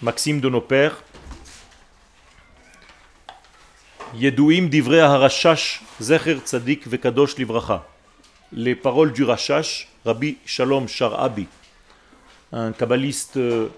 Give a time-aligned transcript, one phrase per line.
[0.00, 1.02] Maxime de nos pères.
[4.12, 4.30] Les
[8.76, 11.48] paroles du Rashash, Rabbi Shalom Sharabi,
[12.52, 13.70] un kabbaliste euh,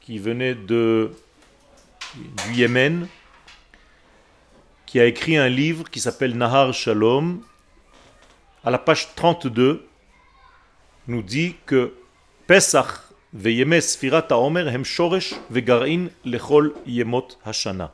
[0.00, 1.10] qui venait de,
[2.14, 3.08] du Yémen,
[4.86, 7.42] qui a écrit un livre qui s'appelle Nahar Shalom,
[8.64, 9.84] à la page 32,
[11.08, 11.94] nous dit que
[12.46, 13.03] Pesach
[13.33, 17.85] וימי ספירת העומר הם שורש וגרעין לכל ימות השנה.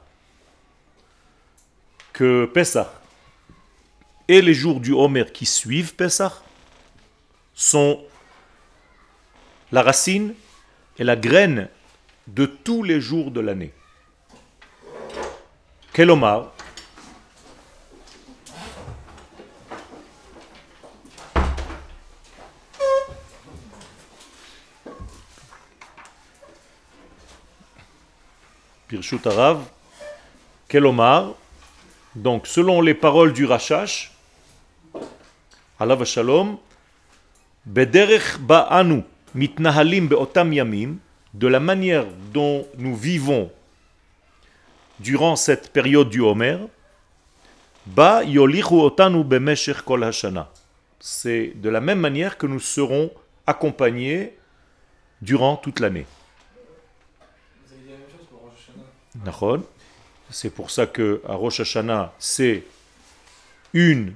[2.14, 2.88] Que Pesach
[4.28, 6.32] et les jours du Homer qui suivent Pesach
[7.54, 8.00] sont
[9.72, 10.34] la racine
[10.98, 11.68] et la graine
[12.28, 13.74] de tous les jours de l'année.
[15.94, 16.54] Kelomar,
[28.91, 29.63] Pirshut Arav,
[30.67, 31.35] Kelomar,
[32.17, 34.11] donc selon les paroles du Rachash,
[35.79, 36.59] Alav Shalom,
[37.65, 40.97] Bederech Ba'anu mitnahalim be'otam yamim,
[41.35, 43.53] de la manière dont nous vivons
[44.99, 46.59] durant cette période du Homer,
[47.87, 50.51] Ba yolichu otanu bemeshech kol hashana.
[50.99, 53.13] C'est de la même manière que nous serons
[53.47, 54.37] accompagnés
[55.23, 56.07] durant toute l'année.
[60.31, 62.65] C'est pour ça que à Rosh Hashanah, c'est
[63.73, 64.15] une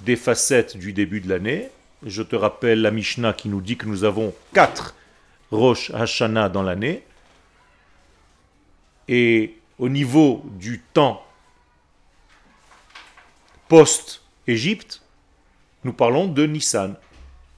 [0.00, 1.68] des facettes du début de l'année.
[2.04, 4.94] Je te rappelle la Mishnah qui nous dit que nous avons quatre
[5.50, 7.04] Rosh Hashanah dans l'année.
[9.08, 11.24] Et au niveau du temps
[13.68, 15.02] post-Égypte,
[15.84, 16.96] nous parlons de Nissan,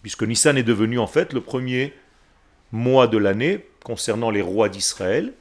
[0.02, 1.94] puisque Nissan est devenu en fait le premier
[2.72, 5.32] mois de l'année concernant les rois d'Israël,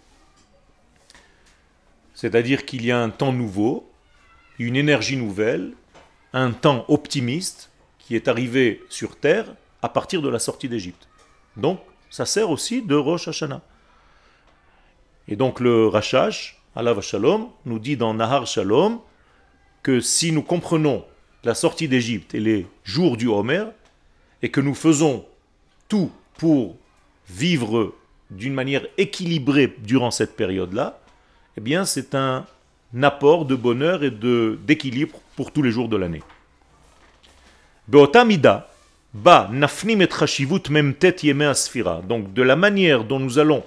[2.17, 3.87] c'est-à-dire qu'il y a un temps nouveau,
[4.57, 5.73] une énergie nouvelle,
[6.33, 7.69] un temps optimiste
[7.99, 9.45] qui est arrivé sur terre
[9.83, 11.07] à partir de la sortie d'Égypte.
[11.57, 11.79] Donc,
[12.09, 13.61] ça sert aussi de Rosh Hashanah.
[15.27, 18.99] Et donc le Rashash, Allah Shalom, nous dit dans Nahar Shalom
[19.83, 21.05] que si nous comprenons
[21.43, 23.65] la sortie d'Égypte et les jours du Homer,
[24.41, 25.23] et que nous faisons
[25.87, 26.77] tout pour
[27.29, 27.93] vivre
[28.31, 30.99] d'une manière équilibrée durant cette période-là,
[31.57, 32.45] eh bien c'est un
[33.01, 36.23] apport de bonheur et d'équilibre pour tous les jours de l'année.
[39.13, 42.01] Ba nafnim et chashivut memtet yeme asfira.
[42.07, 43.63] Donc de la manière dont nous allons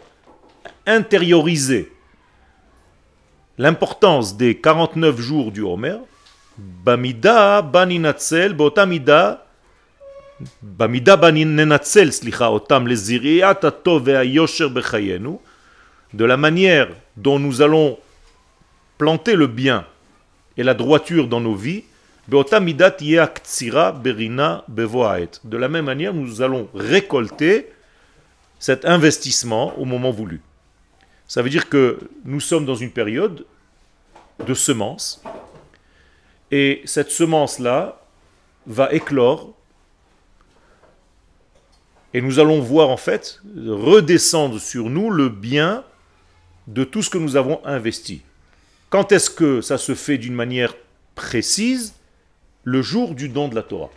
[0.87, 1.91] intérioriser
[3.59, 5.97] l'importance des 49 jours du Homer,
[6.57, 9.47] bamida baninatzel, beotamida
[10.62, 15.39] bamida baninatzel, slicha otam leziriat atov ve'ayosher bechayenu,
[16.12, 17.98] de la manière dont nous allons
[18.98, 19.87] planter le bien
[20.56, 21.84] et la droiture dans nos vies,
[22.28, 22.37] de
[25.56, 27.72] la même manière, nous allons récolter
[28.59, 30.41] cet investissement au moment voulu.
[31.26, 33.47] Ça veut dire que nous sommes dans une période
[34.47, 35.22] de semences,
[36.50, 38.00] et cette semence-là
[38.66, 39.53] va éclore,
[42.12, 45.84] et nous allons voir en fait redescendre sur nous le bien
[46.66, 48.22] de tout ce que nous avons investi.
[48.88, 50.75] Quand est-ce que ça se fait d'une manière
[51.15, 51.94] précise?
[52.65, 53.91] Le jour du don de la Torah.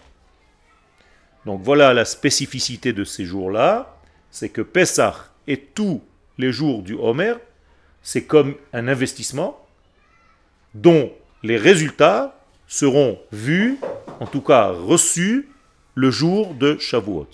[1.45, 3.97] Donc voilà la spécificité de ces jours-là,
[4.31, 6.01] c'est que Pessah et tous
[6.37, 7.33] les jours du Homer,
[8.01, 9.59] c'est comme un investissement
[10.73, 11.11] dont
[11.43, 13.77] les résultats seront vus,
[14.19, 15.49] en tout cas reçus,
[15.95, 17.27] le jour de Shavuot.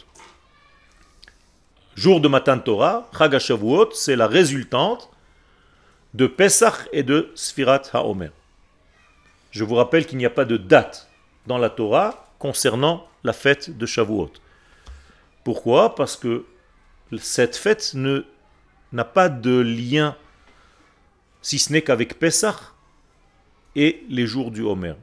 [1.96, 5.10] Jour de Matan Torah, Chag Shavuot, c'est la résultante
[6.14, 8.32] de Pesach et de Sfirat HaOmer.
[9.52, 11.08] Je vous rappelle qu'il n'y a pas de date
[11.48, 14.32] dans la Torah concernant la fête de Shavuot.
[15.44, 15.96] Pourquoi?
[15.96, 16.46] Parce que
[17.20, 17.96] cette fête
[18.92, 20.16] n'a pas de lien,
[21.42, 22.56] si ce n'est qu'avec Pesach
[23.76, 24.94] et les jours du Homer.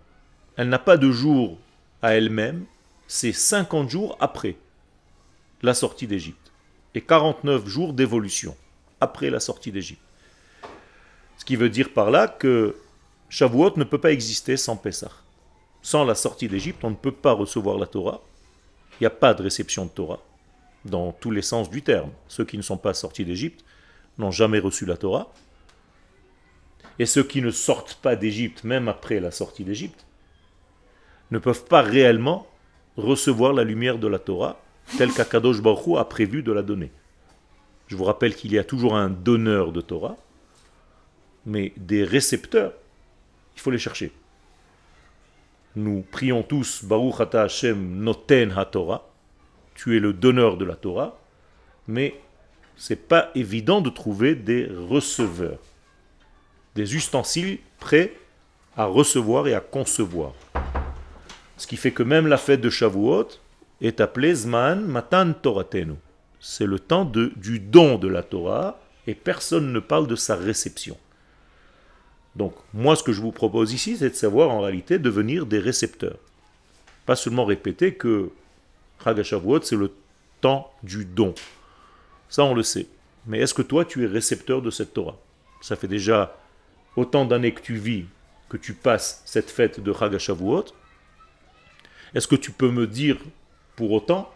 [0.56, 1.58] Elle n'a pas de jour
[2.02, 2.64] à elle-même,
[3.06, 4.56] c'est 50 jours après
[5.62, 6.52] la sortie d'Égypte
[6.94, 8.56] et 49 jours d'évolution
[9.00, 10.00] après la sortie d'Égypte.
[11.46, 12.76] Qui veut dire par là que
[13.30, 15.12] Shavuot ne peut pas exister sans Pessah.
[15.80, 18.20] Sans la sortie d'Égypte, on ne peut pas recevoir la Torah.
[18.92, 20.20] Il n'y a pas de réception de Torah,
[20.84, 22.10] dans tous les sens du terme.
[22.28, 23.64] Ceux qui ne sont pas sortis d'Égypte
[24.18, 25.32] n'ont jamais reçu la Torah.
[26.98, 30.04] Et ceux qui ne sortent pas d'Égypte, même après la sortie d'Égypte,
[31.30, 32.46] ne peuvent pas réellement
[32.96, 34.60] recevoir la lumière de la Torah
[34.98, 36.90] telle qu'Akadosh Baruch a prévu de la donner.
[37.86, 40.16] Je vous rappelle qu'il y a toujours un donneur de Torah,
[41.46, 42.72] mais des récepteurs,
[43.54, 44.12] il faut les chercher.
[45.76, 49.08] Nous prions tous Baruch Ata Hashem Noten HaTorah.
[49.74, 51.18] Tu es le donneur de la Torah,
[51.86, 52.14] mais
[52.76, 55.58] c'est pas évident de trouver des receveurs,
[56.74, 58.14] des ustensiles prêts
[58.76, 60.32] à recevoir et à concevoir.
[61.56, 63.28] Ce qui fait que même la fête de Shavuot
[63.80, 65.94] est appelée Zman Matan Toratenu.
[66.40, 70.36] C'est le temps de, du don de la Torah et personne ne parle de sa
[70.36, 70.96] réception.
[72.36, 75.58] Donc, moi, ce que je vous propose ici, c'est de savoir en réalité devenir des
[75.58, 76.18] récepteurs.
[77.06, 78.30] Pas seulement répéter que
[79.02, 79.22] Chag
[79.62, 79.90] c'est le
[80.42, 81.34] temps du don.
[82.28, 82.86] Ça, on le sait.
[83.26, 85.16] Mais est-ce que toi, tu es récepteur de cette Torah?
[85.62, 86.36] Ça fait déjà
[86.94, 88.04] autant d'années que tu vis,
[88.50, 90.14] que tu passes cette fête de Chag
[92.14, 93.16] Est-ce que tu peux me dire
[93.76, 94.30] pour autant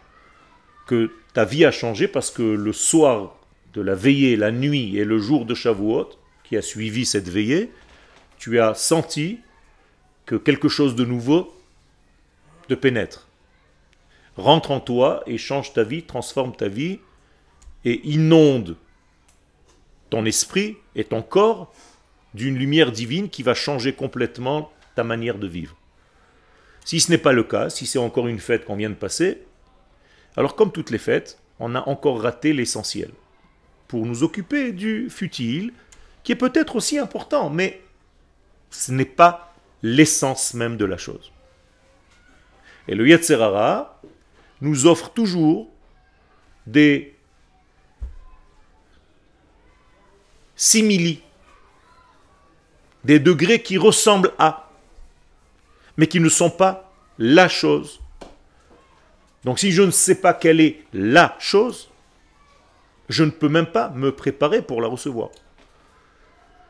[0.87, 3.35] que ta vie a changé parce que le soir
[3.73, 6.09] de la veillée, la nuit et le jour de Shavuot,
[6.43, 7.71] qui a suivi cette veillée,
[8.41, 9.39] tu as senti
[10.25, 11.55] que quelque chose de nouveau
[12.67, 13.27] te pénètre.
[14.35, 16.99] Rentre en toi et change ta vie, transforme ta vie
[17.85, 18.77] et inonde
[20.09, 21.71] ton esprit et ton corps
[22.33, 25.77] d'une lumière divine qui va changer complètement ta manière de vivre.
[26.83, 29.43] Si ce n'est pas le cas, si c'est encore une fête qu'on vient de passer,
[30.35, 33.11] alors comme toutes les fêtes, on a encore raté l'essentiel.
[33.87, 35.73] Pour nous occuper du futile,
[36.23, 37.81] qui est peut-être aussi important, mais
[38.71, 39.53] ce n'est pas
[39.83, 41.31] l'essence même de la chose.
[42.87, 44.01] Et le Yetzerara
[44.61, 45.69] nous offre toujours
[46.65, 47.15] des
[50.55, 51.21] simili,
[53.03, 54.69] des degrés qui ressemblent à,
[55.97, 57.99] mais qui ne sont pas la chose.
[59.43, 61.89] Donc si je ne sais pas quelle est la chose,
[63.09, 65.29] je ne peux même pas me préparer pour la recevoir.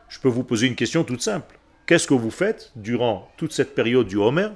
[0.08, 1.58] Je peux vous poser une question toute simple.
[1.91, 4.49] Qu'est-ce que vous faites durant toute cette période du Homer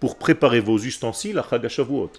[0.00, 2.12] pour préparer vos ustensiles à Chagashavuot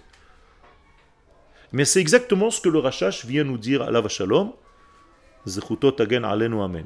[1.74, 4.54] Mais c'est exactement ce que le Rachash vient nous dire à la Vachalom.
[5.46, 6.86] Zechutot agen alenu amen.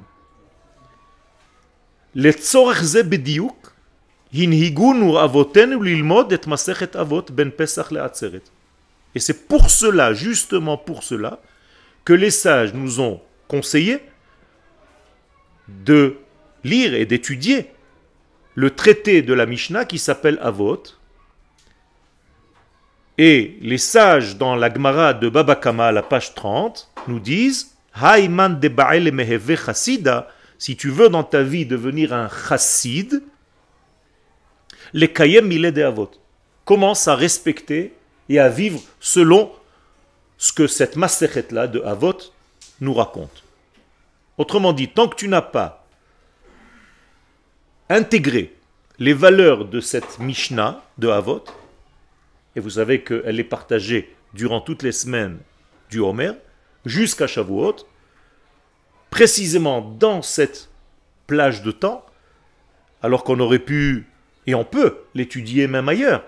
[2.16, 3.74] לצורך זה בדיוק
[4.34, 8.50] הנהיגונו אבותינו ללמוד את מסכת אבות בין פסח לעצרת.
[9.16, 11.40] Et c'est pour cela, justement pour cela,
[12.04, 14.00] que les sages nous ont conseillé
[15.68, 16.18] de
[16.65, 17.71] lire et d'étudier
[18.55, 20.83] le traité de la Mishnah qui s'appelle Avot.
[23.19, 27.75] Et les sages dans la Gemara de Baba Kama à la page 30 nous disent
[27.95, 30.23] de
[30.59, 33.23] si tu veux dans ta vie devenir un chassid,
[34.93, 36.11] les kayem de avot.
[36.65, 37.95] Commence à respecter
[38.29, 39.51] et à vivre selon
[40.37, 42.17] ce que cette maserhet là de avot
[42.81, 43.45] nous raconte.
[44.39, 45.80] Autrement dit, tant que tu n'as pas
[47.91, 48.55] intégrer
[49.01, 51.45] les valeurs de cette Mishnah de Havot,
[52.55, 55.39] et vous savez qu'elle est partagée durant toutes les semaines
[55.91, 56.33] du Homer,
[56.87, 57.77] jusqu'à Shavuot,
[59.11, 60.71] précisément dans cette
[61.27, 62.07] plage de temps,
[63.03, 64.07] alors qu'on aurait pu,
[64.47, 66.23] et on peut, l'étudier même ailleurs.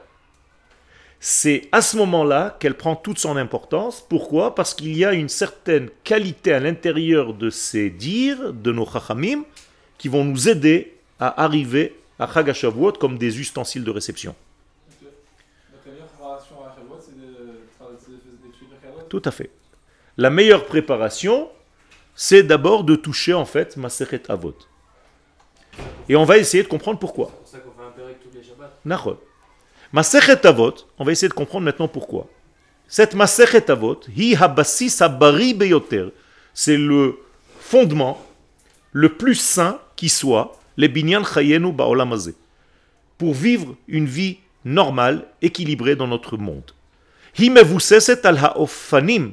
[1.20, 4.05] C'est à ce moment-là qu'elle prend toute son importance.
[4.09, 4.56] Pourquoi?
[4.56, 9.45] Parce qu'il y a une certaine qualité à l'intérieur de ces dires, de nos chachamim,
[9.99, 10.91] qui vont nous aider
[11.23, 14.35] à arriver à Chagashavuot comme des ustensiles de réception.
[19.09, 19.50] Tout à fait.
[20.17, 21.49] La meilleure préparation,
[22.17, 24.57] c'est d'abord de toucher en fait Maseret Avot.
[26.09, 27.31] Et on va essayer de comprendre pourquoi.
[27.45, 29.17] C'est pour ça qu'on fait
[29.93, 32.26] Maseret Avot, on va essayer de comprendre maintenant pourquoi.
[32.88, 36.09] Cette Maseret Avot, hi habasis habari beyoter,
[36.52, 37.19] c'est le
[37.61, 38.21] fondement
[38.91, 42.36] le plus sain qui soit les binyan chayenu ba'olamazé,
[43.17, 46.72] pour vivre une vie normale, équilibrée dans notre monde.
[47.38, 49.31] היא מבוססת על האופנים,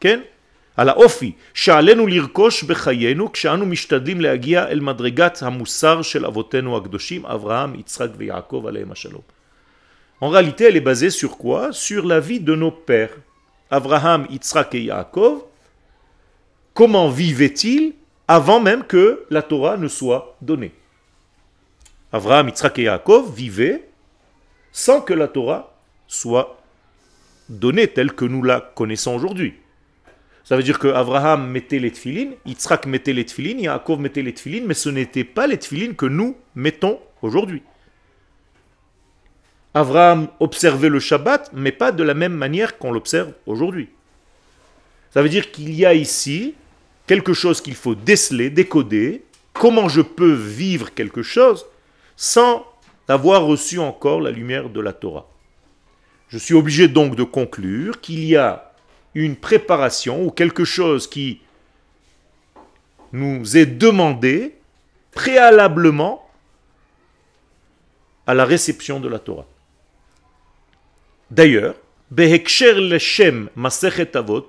[0.00, 0.20] כן?
[0.76, 7.74] על האופי שעלינו לרכוש בחיינו כשאנו משתדלים להגיע אל מדרגת המוסר של אבותינו הקדושים אברהם,
[7.74, 9.22] יצחק ויעקב עליהם השלום.
[10.22, 13.16] En réalité, elle est basée sur quoi Sur la vie de nos pères.
[13.70, 15.38] Abraham, Yitzhak et Yaakov.
[16.74, 17.94] Comment vivaient-ils
[18.27, 20.71] Avant même que la Torah ne soit donnée.
[22.11, 23.87] Abraham, Yitzhak et Yaakov vivaient
[24.71, 25.73] sans que la Torah
[26.07, 26.61] soit
[27.49, 29.55] donnée telle que nous la connaissons aujourd'hui.
[30.43, 34.33] Ça veut dire que Abraham mettait les tefilines, Yitzhak mettait les tefilines, Yaakov mettait les
[34.33, 37.63] tefilines, mais ce n'était pas les tefilines que nous mettons aujourd'hui.
[39.73, 43.89] Abraham observait le Shabbat, mais pas de la même manière qu'on l'observe aujourd'hui.
[45.11, 46.55] Ça veut dire qu'il y a ici
[47.07, 51.65] quelque chose qu'il faut déceler, décoder, comment je peux vivre quelque chose
[52.15, 52.65] sans
[53.07, 55.27] avoir reçu encore la lumière de la Torah?
[56.29, 58.71] Je suis obligé donc de conclure qu'il y a
[59.13, 61.41] une préparation ou quelque chose qui
[63.13, 64.55] nous est demandé
[65.11, 66.29] préalablement
[68.27, 69.45] à la réception de la Torah.
[71.31, 71.75] D'ailleurs,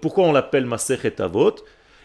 [0.01, 1.57] pourquoi on l'appelle Masechet Avot?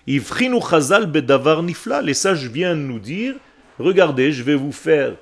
[0.08, 3.36] Chazal Bedavar Nifla, les sages viennent nous dire,
[3.80, 5.16] regardez, je vais vous faire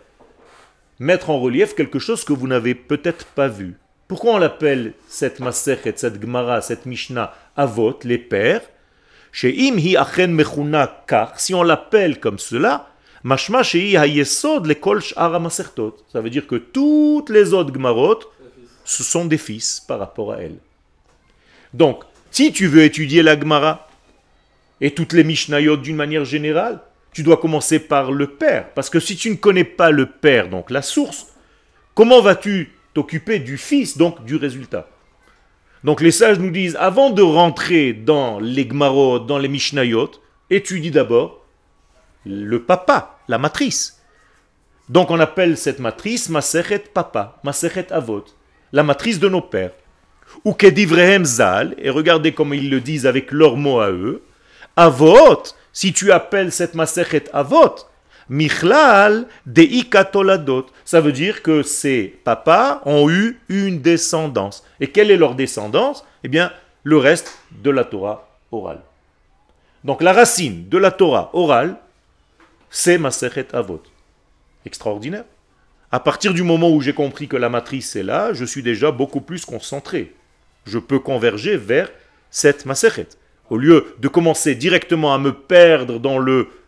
[1.00, 3.78] mettre en relief quelque chose que vous n'avez peut-être pas vu.
[4.08, 8.62] Pourquoi on l'appelle cette Masechet, cette Gemara, cette Mishnah Avot, les pères?
[9.34, 12.90] Achen Mechuna Kar, si on l'appelle comme cela,
[13.24, 15.02] Mashma Shei Hayesod le Kol.
[15.04, 18.20] Ça veut dire que toutes les autres Gemarot,
[18.86, 20.58] ce sont des fils par rapport à elle.
[21.74, 23.89] Donc, si tu veux étudier la Gemara
[24.82, 26.82] et toutes les Mishnayot d'une manière générale,
[27.12, 28.70] tu dois commencer par le père.
[28.74, 31.28] Parce que si tu ne connais pas le père, donc la source,
[31.96, 34.88] comment vas-tu t'occuper du fils, donc du résultat?
[35.84, 40.12] Donc les sages nous disent, avant de rentrer dans les Gmarot, dans les Mishnayot,
[40.50, 41.46] étudie d'abord
[42.26, 44.02] le papa, la matrice.
[44.90, 48.26] Donc on appelle cette matrice Masechet Papa, Masechet Avot
[48.72, 49.72] la matrice de nos pères.
[50.46, 54.22] Ou kedivrehem zal, et regardez comment ils le disent avec leurs mots à eux.
[54.80, 55.44] Avot,
[55.74, 57.76] si tu appelles cette masechet avot,
[58.30, 60.68] michlal de ikatoladot.
[60.86, 64.64] Ça veut dire que ces papas ont eu une descendance.
[64.80, 66.06] Et quelle est leur descendance?
[66.24, 66.54] Eh bien,
[66.86, 68.80] le reste de la Torah orale.
[69.84, 71.76] Donc la racine de la Torah orale,
[72.70, 73.84] c'est Masechet Avot.
[74.66, 75.26] Extraordinaire.
[75.92, 78.92] À partir du moment où j'ai compris que la matrice est là, je suis déjà
[78.92, 80.16] beaucoup plus concentré.
[80.66, 81.90] Je peux converger vers
[82.32, 83.10] cette Masechet.
[83.50, 86.20] Au lieu de commencer directement à me perdre dans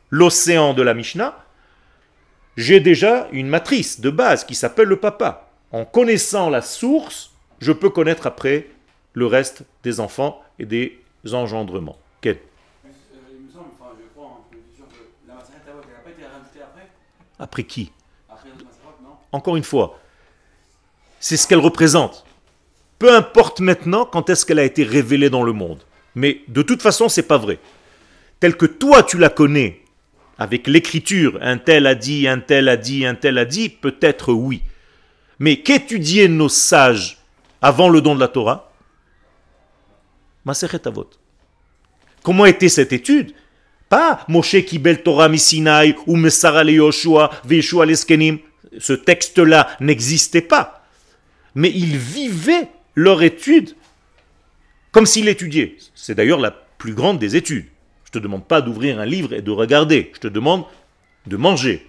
[0.10, 1.38] l'océan de la Mishnah,
[2.58, 5.50] j'ai déjà une matrice de base qui s'appelle le papa.
[5.72, 8.68] En connaissant la source, je peux connaître après
[9.14, 11.00] le reste des enfants et des
[11.32, 11.98] engendrements.
[12.20, 12.40] Quel
[17.40, 17.92] Après qui?
[19.32, 20.00] Encore une fois,
[21.20, 22.26] c'est ce qu'elle représente.
[23.00, 25.84] Peu importe maintenant quand est-ce qu'elle a été révélée dans le monde.
[26.16, 27.60] Mais de toute façon, c'est pas vrai.
[28.40, 29.82] Tel que toi tu la connais,
[30.38, 34.34] avec l'écriture, un tel a dit, un tel a dit, un tel a dit, peut-être
[34.34, 34.62] oui.
[35.40, 37.20] Mais qu'étudiaient nos sages
[37.62, 38.72] avant le don de la Torah?
[40.46, 41.10] Masechet Avot.
[42.24, 43.34] Comment était cette étude?
[43.90, 48.40] Pas Moshe Kibel Torah Misinai ou Mesara le Yoshua, Veshua Leskenim
[48.80, 50.86] ce texte-là n'existait pas.
[51.56, 53.76] Mais ils vivaient leur étude
[54.92, 55.78] comme s'ils l'étudiaient.
[55.96, 57.66] C'est d'ailleurs la plus grande des études.
[58.06, 60.12] Je ne te demande pas d'ouvrir un livre et de regarder.
[60.14, 60.66] Je te demande
[61.28, 61.88] de manger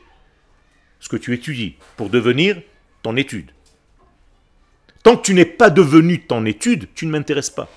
[1.00, 2.60] ce que tu étudies pour devenir
[3.02, 3.50] ton étude.
[5.02, 7.68] Tant que tu n'es pas devenu ton étude, tu ne m'intéresses pas.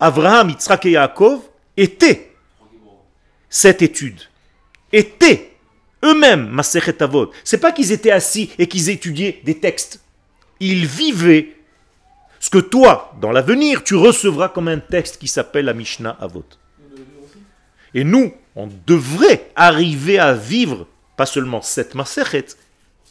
[0.00, 1.40] Abraham, Yitzhak et Yaakov
[1.76, 2.32] étaient
[3.50, 4.20] cette étude.
[4.92, 5.52] Étaient
[6.04, 7.32] eux-mêmes, Masechet Avot.
[7.44, 10.00] C'est pas qu'ils étaient assis et qu'ils étudiaient des textes.
[10.60, 11.55] Ils vivaient
[12.46, 16.44] ce que toi, dans l'avenir, tu recevras comme un texte qui s'appelle la Mishnah Avot.
[17.92, 20.86] Et nous, on devrait arriver à vivre,
[21.16, 22.46] pas seulement cette Masechet,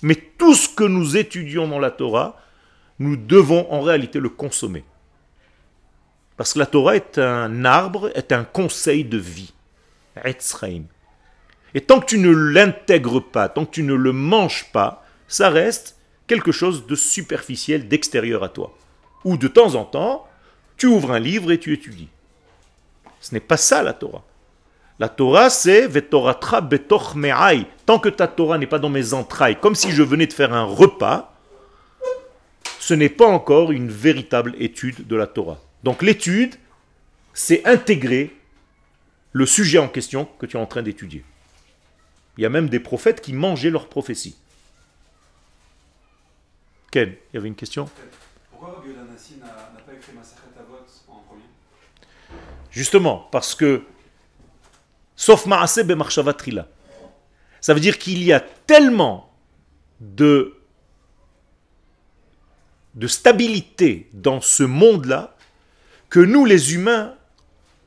[0.02, 2.40] mais tout ce que nous étudions dans la Torah,
[2.98, 4.86] nous devons en réalité le consommer.
[6.38, 9.54] Parce que la Torah est un arbre, est un conseil de vie.
[11.74, 15.50] Et tant que tu ne l'intègres pas, tant que tu ne le manges pas, ça
[15.50, 18.74] reste quelque chose de superficiel, d'extérieur à toi.
[19.26, 20.28] Ou de temps en temps,
[20.78, 22.08] tu ouvres un livre et tu étudies.
[23.20, 24.24] Ce n'est pas ça la Torah.
[25.00, 27.66] La Torah, c'est Vetoratra betoch me'ai.
[27.86, 30.54] Tant que ta Torah n'est pas dans mes entrailles, comme si je venais de faire
[30.54, 31.34] un repas,
[32.80, 35.60] ce n'est pas encore une véritable étude de la Torah.
[35.84, 36.56] Donc l'étude,
[37.34, 38.34] c'est intégrer
[39.34, 41.26] le sujet en question que tu es en train d'étudier.
[42.38, 44.38] Il y a même des prophètes qui mangeaient leurs prophéties.
[46.92, 47.90] Ken, il y avait une question?
[52.72, 53.84] Justement, parce que,
[55.16, 55.86] sauf Maaseh
[56.38, 56.68] Trila,
[57.62, 59.34] ça veut dire qu'il y a tellement
[60.00, 60.56] de,
[63.08, 65.36] stabilité dans ce monde-là
[66.10, 67.16] que nous, les humains,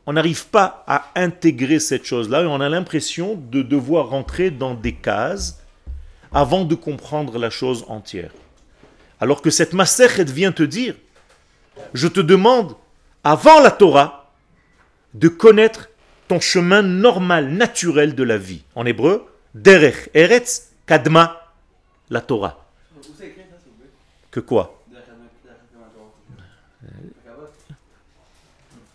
[0.06, 4.74] on n'arrive pas à intégrer cette chose-là et on a l'impression de devoir rentrer dans
[4.74, 5.62] des cases
[6.32, 8.32] avant de comprendre la chose entière.
[9.20, 10.94] Alors que cette Maserhet vient te dire,
[11.94, 12.74] je te demande,
[13.24, 14.32] avant la Torah,
[15.14, 15.88] de connaître
[16.28, 18.62] ton chemin normal, naturel de la vie.
[18.74, 21.52] En hébreu, derech, eretz, kadma,
[22.10, 22.66] la Torah.
[24.30, 24.74] Que quoi?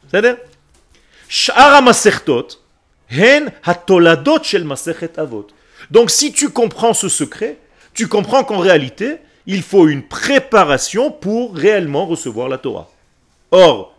[0.10, 0.38] C'est-à-dire
[5.90, 7.58] Donc si tu comprends ce secret,
[7.96, 12.90] tu comprends qu'en réalité, il faut une préparation pour réellement recevoir la Torah.
[13.52, 13.96] Or,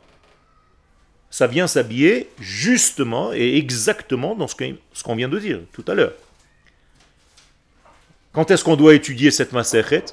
[1.30, 4.54] ça vient s'habiller justement et exactement dans ce
[5.02, 6.14] qu'on vient de dire tout à l'heure.
[8.32, 10.04] Quand est-ce qu'on doit étudier cette Masechet?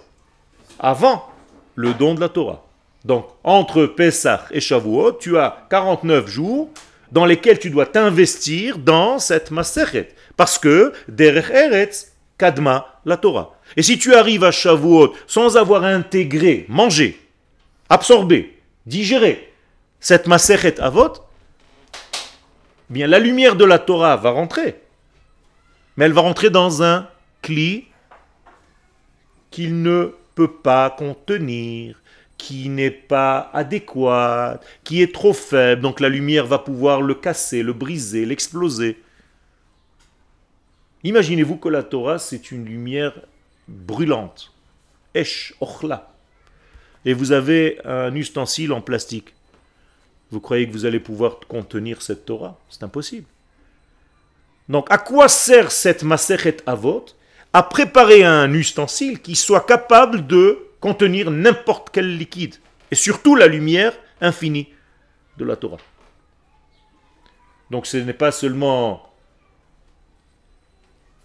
[0.80, 1.30] Avant
[1.76, 2.66] le don de la Torah.
[3.06, 6.70] Donc, entre Pessah et Shavuot, tu as 49 jours
[7.12, 10.10] dans lesquels tu dois t'investir dans cette Masechet.
[10.38, 12.11] Parce que, Derech Eretz,
[12.41, 13.55] Kadma, la Torah.
[13.77, 17.21] Et si tu arrives à Shavuot sans avoir intégré, mangé,
[17.88, 18.57] absorbé,
[18.88, 19.53] digéré
[20.00, 21.13] cette Masechet Avot,
[22.89, 24.81] bien la lumière de la Torah va rentrer.
[25.95, 27.07] Mais elle va rentrer dans un
[27.43, 27.86] cli
[29.51, 32.01] qu'il ne peut pas contenir,
[32.39, 37.62] qui n'est pas adéquat, qui est trop faible, donc la lumière va pouvoir le casser,
[37.62, 38.98] le briser, l'exploser.
[41.03, 43.13] Imaginez-vous que la Torah, c'est une lumière
[43.67, 44.53] brûlante.
[45.13, 46.13] Esh, ochla.
[47.05, 49.34] Et vous avez un ustensile en plastique.
[50.29, 52.58] Vous croyez que vous allez pouvoir contenir cette Torah?
[52.70, 53.25] C'est impossible.
[54.70, 57.05] Donc, à quoi sert cette Masechet Avot?
[57.51, 62.55] À préparer un ustensile qui soit capable de contenir n'importe quel liquide.
[62.91, 64.70] Et surtout la lumière infinie
[65.38, 65.77] de la Torah.
[67.72, 69.11] Donc, ce n'est pas seulement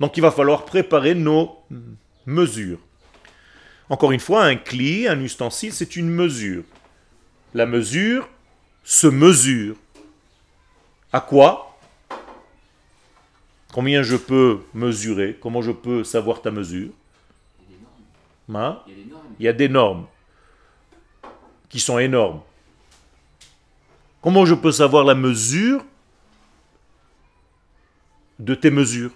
[0.00, 1.56] Donc il va falloir préparer nos
[2.26, 2.78] mesures.
[3.90, 6.62] Encore une fois, un cli, un ustensile, c'est une mesure.
[7.54, 8.28] La mesure
[8.84, 9.76] se mesure.
[11.12, 11.78] À quoi?
[13.72, 15.38] Combien je peux mesurer?
[15.40, 16.90] Comment je peux savoir ta mesure?
[18.54, 18.78] Hein?
[19.38, 20.06] Il y a des normes
[21.68, 22.40] qui sont énormes.
[24.20, 25.84] Comment je peux savoir la mesure
[28.38, 29.12] de tes mesures?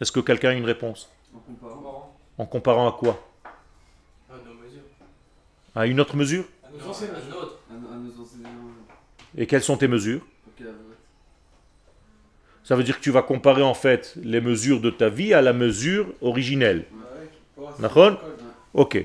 [0.00, 2.16] Est-ce que quelqu'un a une réponse En comparant.
[2.38, 3.20] En comparant à quoi
[4.30, 4.82] À nos mesures.
[5.74, 8.28] À une autre mesure À nos
[9.36, 10.20] Et quelles sont tes mesures
[12.62, 15.42] Ça veut dire que tu vas comparer en fait les mesures de ta vie à
[15.42, 16.84] la mesure originelle.
[17.80, 18.18] Nahon
[18.74, 19.04] Ok.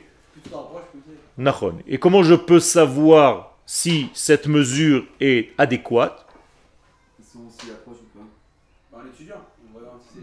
[1.37, 1.75] Nahon.
[1.87, 6.22] Et comment je peux savoir si cette mesure est adéquate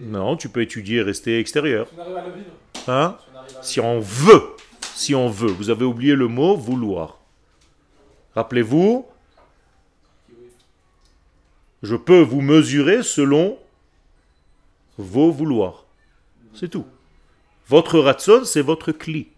[0.01, 1.87] Non, tu peux étudier et rester extérieur.
[2.89, 3.17] Hein
[3.63, 4.43] si on veut,
[4.95, 5.51] si on veut.
[5.51, 7.19] Vous avez oublié le mot vouloir.
[8.35, 9.07] Rappelez-vous,
[11.83, 13.59] je peux vous mesurer selon
[14.97, 15.85] vos vouloirs.
[16.55, 16.87] C'est tout.
[17.69, 19.29] Votre ratson, c'est votre cli.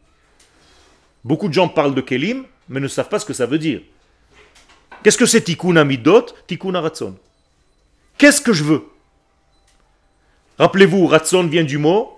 [1.25, 3.83] Beaucoup de gens parlent de kelim, mais ne savent pas ce que ça veut dire.
[5.03, 7.16] Qu'est-ce que c'est tikkun amidot, tikkun ratson?
[8.18, 8.83] Qu'est-ce que je veux?
[10.62, 12.16] Rappelez-vous, ratson vient du mot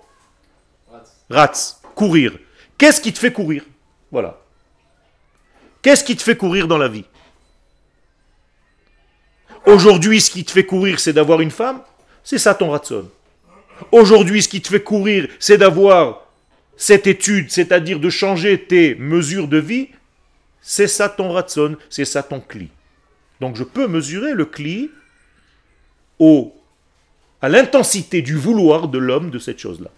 [1.31, 2.37] Rats, courir.
[2.77, 3.63] Qu'est-ce qui te fait courir
[4.11, 4.39] Voilà.
[5.81, 7.05] Qu'est-ce qui te fait courir dans la vie
[9.65, 11.81] Aujourd'hui, ce qui te fait courir, c'est d'avoir une femme
[12.23, 13.09] C'est ça ton ratson.
[13.91, 16.27] Aujourd'hui, ce qui te fait courir, c'est d'avoir
[16.77, 19.89] cette étude, c'est-à-dire de changer tes mesures de vie.
[20.61, 22.69] C'est ça ton ratson, c'est ça ton cli.
[23.41, 24.91] Donc je peux mesurer le cli
[26.19, 26.53] au
[27.41, 29.91] à l'intensité du vouloir de l'homme de cette chose-là.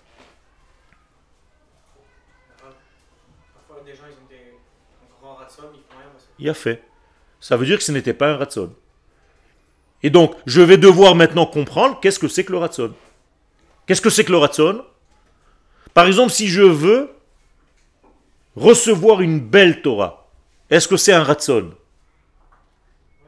[6.39, 6.84] Il a fait.
[7.39, 8.73] Ça veut dire que ce n'était pas un ratson.
[10.04, 12.93] Et donc, je vais devoir maintenant comprendre qu'est-ce que c'est que le ratson.
[13.86, 14.86] Qu'est-ce que c'est que le ratson
[15.93, 17.10] Par exemple, si je veux
[18.56, 20.28] recevoir une belle Torah,
[20.69, 21.71] est-ce que c'est un ratson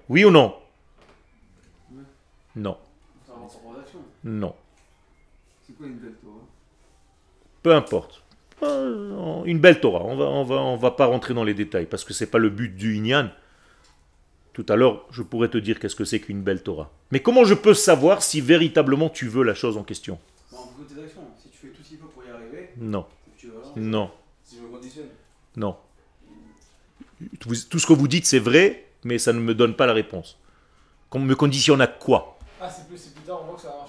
[0.10, 0.56] Oui ou non?
[2.56, 2.78] Non.
[4.30, 4.54] Non.
[5.66, 6.46] C'est quoi une belle Torah?
[7.64, 8.24] Peu importe.
[9.46, 10.04] Une belle Torah.
[10.04, 12.38] On va, on va, on va pas rentrer dans les détails parce que c'est pas
[12.38, 13.30] le but du Inyan.
[14.54, 16.92] Tout à l'heure, je pourrais te dire qu'est-ce que c'est qu'une belle Torah.
[17.12, 20.20] Mais comment je peux savoir si véritablement tu veux la chose en question?
[20.52, 21.22] Bah, en fonction de tes actions.
[21.42, 23.06] Si tu fais tout ce qu'il faut pour y arriver, Non,
[23.38, 24.12] tu veux non,
[24.44, 25.08] Si je me conditionne?
[25.56, 25.76] non.
[27.40, 30.38] Tout ce que vous dites, c'est vrai, mais ça ne me donne pas la réponse.
[31.10, 32.38] Qu'on me conditionne à quoi?
[32.62, 33.88] Ah, c'est plus, c'est plus tard, on voit que ça a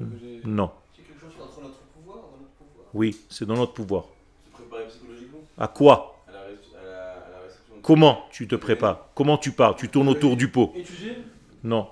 [0.00, 0.70] Non.
[0.94, 2.86] C'est quelque chose qui est entre notre pouvoir, dans notre pouvoir.
[2.94, 4.04] Oui, c'est dans notre pouvoir.
[4.46, 6.22] Se préparer psychologiquement À quoi?
[6.28, 7.76] À la, ré- à la, à la réception.
[7.76, 9.08] de- Comment tu te prépares?
[9.14, 9.76] Comment tu pars?
[9.76, 11.18] Tu tournes autour du pot Étudier
[11.64, 11.88] Non,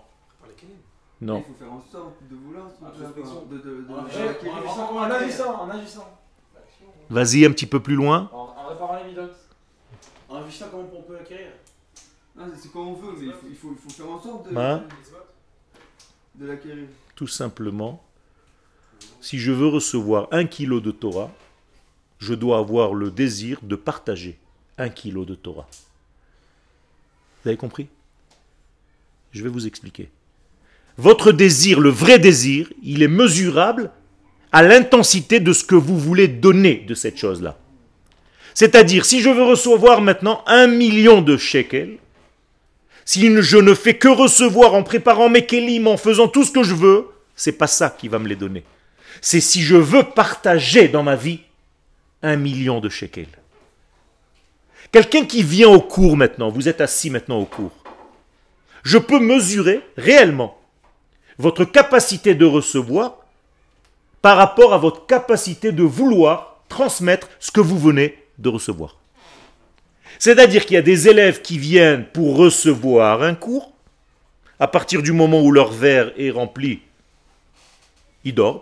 [1.20, 1.38] non.
[1.38, 3.44] Il faut faire en sorte de vouloir se Introspection.
[3.50, 6.18] de, de, de, En de- agissant, en agissant, en agissant, en agissant.
[6.54, 6.86] L'action.
[7.08, 8.28] Vas-y un petit peu plus loin.
[8.32, 9.36] En, en réparant les midotes.
[10.28, 11.52] En réfléchissant comment on peut acquérir?
[12.36, 14.20] Non, c'est- c'est comme on veut, mais il faut, il faut, il faut faire en
[14.20, 14.82] sorte de, Hein?
[17.14, 18.02] Tout simplement,
[19.20, 21.30] si je veux recevoir un kilo de Torah,
[22.18, 24.38] je dois avoir le désir de partager
[24.78, 25.68] un kilo de Torah.
[27.42, 27.88] Vous avez compris?
[29.32, 30.10] Je vais vous expliquer.
[30.96, 33.90] Votre désir, le vrai désir, il est mesurable
[34.52, 37.58] à l'intensité de ce que vous voulez donner de cette chose-là.
[38.54, 41.98] C'est-à-dire, si je veux recevoir maintenant un million de shekels,
[43.04, 46.62] si je ne fais que recevoir en préparant mes kelim, en faisant tout ce que
[46.62, 48.64] je veux, c'est pas ça qui va me les donner.
[49.20, 51.40] C'est si je veux partager dans ma vie
[52.22, 53.26] un million de shekels.
[54.92, 57.72] Quelqu'un qui vient au cours maintenant, vous êtes assis maintenant au cours,
[58.82, 60.58] je peux mesurer réellement
[61.38, 63.18] votre capacité de recevoir
[64.22, 68.96] par rapport à votre capacité de vouloir transmettre ce que vous venez de recevoir.
[70.18, 73.72] C'est-à-dire qu'il y a des élèves qui viennent pour recevoir un cours.
[74.60, 76.80] À partir du moment où leur verre est rempli,
[78.24, 78.60] ils dorment.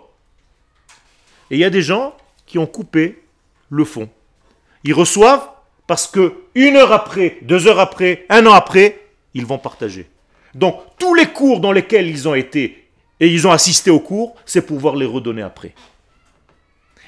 [1.51, 3.23] Et il y a des gens qui ont coupé
[3.69, 4.09] le fond.
[4.83, 5.47] Ils reçoivent
[5.87, 9.01] parce que une heure après, deux heures après, un an après,
[9.33, 10.07] ils vont partager.
[10.55, 12.87] Donc tous les cours dans lesquels ils ont été
[13.19, 15.73] et ils ont assisté au cours, c'est pouvoir les redonner après.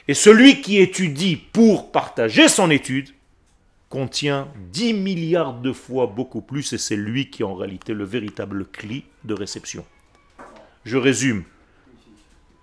[0.08, 3.10] Et celui qui étudie pour partager son étude,
[3.96, 8.04] contient 10 milliards de fois beaucoup plus et c'est lui qui est en réalité le
[8.04, 9.86] véritable cli de réception.
[10.84, 11.46] Je résume.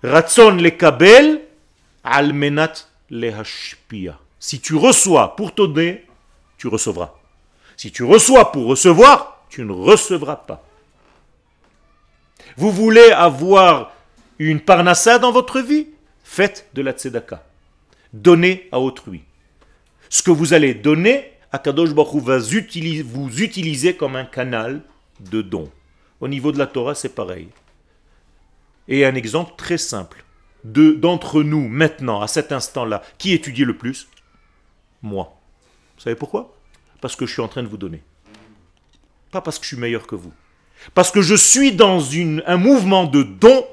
[0.03, 1.41] Ratson le kabel,
[2.05, 2.75] almenat
[3.09, 4.19] le hashpia.
[4.39, 6.05] Si tu reçois pour te donner,
[6.59, 7.15] tu recevras.
[7.79, 10.63] Si tu reçois pour recevoir, tu ne recevras pas.
[12.59, 13.95] Vous voulez avoir
[14.39, 15.87] une parnassa dans votre vie?
[16.25, 17.43] Faites de la tzedaka.
[18.13, 19.25] Donnez à autrui
[20.13, 24.83] ce que vous allez donner, Akadosh Baruch va vous utiliser comme un canal
[25.21, 25.71] de don.
[26.21, 27.49] Au niveau de la Torah, c'est pareil.
[28.89, 30.23] Et un exemple très simple.
[30.65, 34.07] De- D'entre nous, maintenant, à cet instant-là, qui étudie le plus?
[35.01, 35.35] Moi.
[35.97, 36.55] Vous savez pourquoi?
[37.01, 38.03] Parce que je suis en train de vous donner.
[39.31, 40.33] Pas parce que je suis meilleur que vous.
[40.93, 42.05] Parce que je suis dans
[42.47, 43.65] un mouvement de don.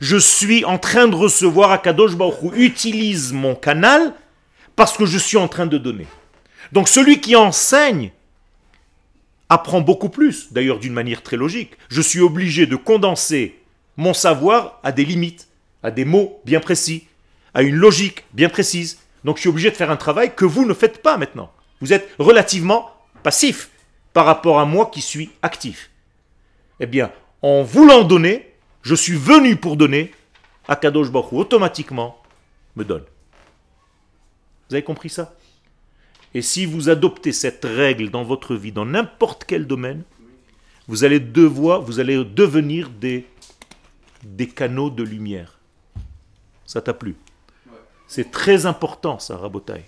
[0.00, 4.14] Je suis en train de recevoir Akadosh Baruch utilise mon canal
[4.76, 6.06] parce que je suis en train de donner.
[6.72, 8.12] Donc celui qui enseigne
[9.48, 11.72] apprend beaucoup plus, d'ailleurs d'une manière très logique.
[11.88, 13.60] Je suis obligé de condenser
[13.96, 15.48] mon savoir à des limites,
[15.82, 17.06] à des mots bien précis,
[17.52, 18.98] à une logique bien précise.
[19.24, 21.52] Donc je suis obligé de faire un travail que vous ne faites pas maintenant.
[21.80, 22.90] Vous êtes relativement
[23.22, 23.70] passif
[24.14, 25.90] par rapport à moi qui suis actif.
[26.80, 30.12] Eh bien, en voulant donner, je suis venu pour donner,
[30.68, 32.22] Akadosh Baruch automatiquement
[32.76, 33.04] me donne.
[34.68, 35.34] Vous avez compris ça?
[36.34, 40.02] Et si vous adoptez cette règle dans votre vie, dans n'importe quel domaine,
[40.88, 43.26] vous allez devoir, vous allez devenir des,
[44.24, 45.58] des canaux de lumière.
[46.66, 47.16] Ça t'a plu?
[48.08, 49.84] C'est très important, ça, Rabotai.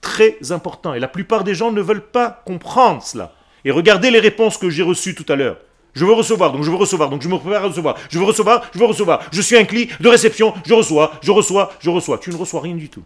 [0.00, 0.94] Très important.
[0.94, 3.34] Et la plupart des gens ne veulent pas comprendre cela.
[3.64, 5.58] Et regardez les réponses que j'ai reçues tout à l'heure.
[5.94, 7.96] Je veux recevoir, donc je veux recevoir, donc je me prépare à recevoir.
[8.10, 9.22] Je veux recevoir, je veux recevoir.
[9.32, 12.18] Je suis un cli de réception, je reçois, je reçois, je reçois.
[12.18, 13.02] Tu ne reçois rien du tout.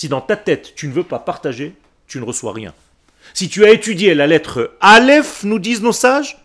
[0.00, 1.74] Si dans ta tête tu ne veux pas partager,
[2.06, 2.72] tu ne reçois rien.
[3.34, 6.38] Si tu as étudié la lettre Aleph, nous disent nos sages,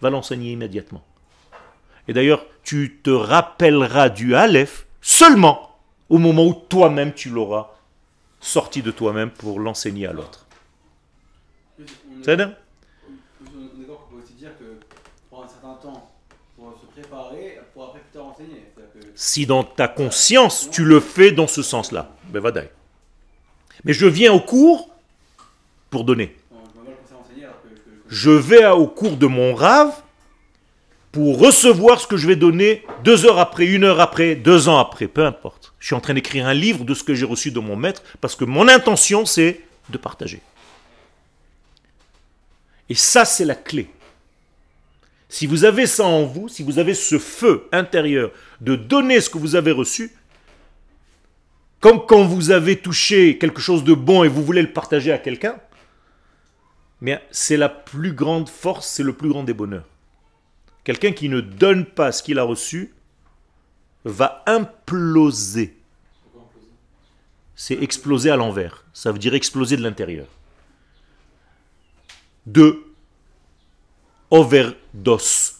[0.00, 1.04] va l'enseigner immédiatement.
[2.08, 7.70] Et d'ailleurs, tu te rappelleras du Aleph seulement au moment où toi-même tu l'auras
[8.40, 10.44] sorti de toi-même pour l'enseigner à l'autre.
[12.24, 12.56] C'est bien
[13.40, 14.84] On est d'accord qu'on peut aussi dire que
[15.30, 16.10] pour un certain temps,
[16.56, 18.64] pour se préparer, pour après plus tard enseigner.
[18.74, 22.68] C'est-à-dire que Si dans ta conscience tu le fais dans ce sens-là, ben vadaï.
[23.84, 24.90] Mais je viens au cours
[25.90, 26.34] pour donner.
[28.08, 29.92] je vais au cours de mon rave
[31.12, 34.78] pour recevoir ce que je vais donner deux heures après, une heure après, deux ans
[34.78, 35.72] après, peu importe.
[35.78, 38.02] Je suis en train d'écrire un livre de ce que j'ai reçu de mon maître
[38.20, 40.40] parce que mon intention c'est de partager.
[42.88, 43.88] Et ça, c'est la clé.
[45.28, 49.28] Si vous avez ça en vous, si vous avez ce feu intérieur de donner ce
[49.28, 50.12] que vous avez reçu,
[51.80, 55.18] comme quand vous avez touché quelque chose de bon et vous voulez le partager à
[55.18, 55.56] quelqu'un,
[57.00, 59.86] mais c'est la plus grande force, c'est le plus grand des bonheurs.
[60.84, 62.94] Quelqu'un qui ne donne pas ce qu'il a reçu
[64.04, 65.76] va imploser.
[67.54, 68.84] C'est exploser à l'envers.
[68.92, 70.26] Ça veut dire exploser de l'intérieur.
[72.46, 72.84] De
[74.30, 75.56] overdose.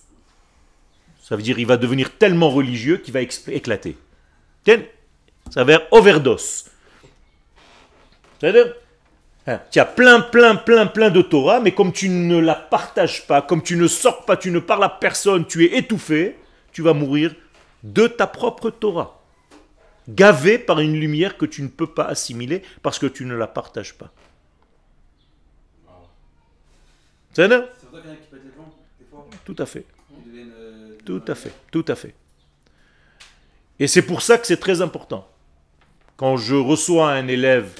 [1.22, 3.96] Ça veut dire il va devenir tellement religieux qu'il va éclater.
[4.62, 4.82] Tiens,
[5.50, 6.66] ça veut dire overdose.
[8.38, 8.74] C'est-à-dire,
[9.46, 13.26] hein, tu as plein, plein, plein, plein de Torah, mais comme tu ne la partages
[13.26, 16.36] pas, comme tu ne sors pas, tu ne parles à personne, tu es étouffé,
[16.72, 17.34] tu vas mourir
[17.82, 19.22] de ta propre Torah.
[20.08, 23.46] Gavé par une lumière que tu ne peux pas assimiler parce que tu ne la
[23.46, 24.12] partages pas.
[27.32, 27.48] C'est
[29.44, 29.84] Tout à fait.
[30.36, 31.52] euh, Tout à fait.
[31.70, 32.14] Tout à fait.
[33.78, 35.28] Et c'est pour ça que c'est très important.
[36.16, 37.78] Quand je reçois un élève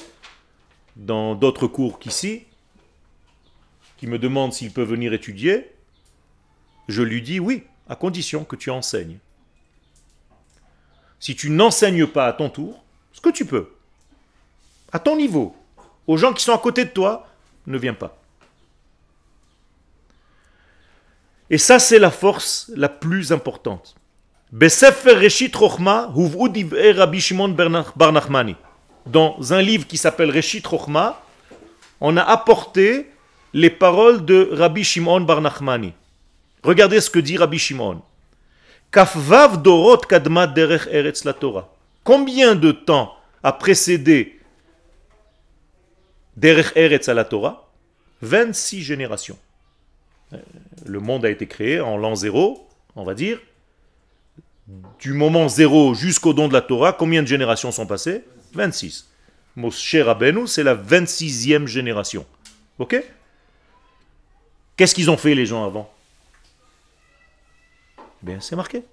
[0.95, 2.45] dans d'autres cours qu'ici,
[3.97, 5.71] qui me demande s'il peut venir étudier,
[6.87, 9.17] je lui dis oui, à condition que tu enseignes.
[11.19, 13.71] Si tu n'enseignes pas à ton tour, ce que tu peux,
[14.91, 15.55] à ton niveau,
[16.05, 17.27] aux gens qui sont à côté de toi,
[17.65, 18.21] ne viens pas.
[21.49, 23.95] Et ça, c'est la force la plus importante.
[29.05, 31.21] Dans un livre qui s'appelle Reshit Rochma,
[31.99, 33.07] on a apporté
[33.53, 35.91] les paroles de Rabbi Shimon Bar Nachmani.
[36.63, 38.01] Regardez ce que dit Rabbi Shimon.
[38.89, 41.67] Kafvav Dorot Kadma Derech Eretz la Torah.
[42.05, 44.39] Combien de temps a précédé
[46.37, 47.69] Derech Eretz la Torah?
[48.21, 49.37] 26 générations.
[50.31, 50.37] Euh,
[50.85, 53.39] Le monde a été créé en l'an zéro, on va dire.
[54.99, 58.23] Du moment zéro jusqu'au don de la Torah, combien de générations sont passées?
[58.53, 59.09] 26.
[59.55, 62.25] Moshe Rabbeinu, c'est la 26e génération.
[62.79, 63.01] Ok?
[64.75, 65.91] Qu'est-ce qu'ils ont fait les gens avant?
[68.21, 68.83] Bien, c'est marqué.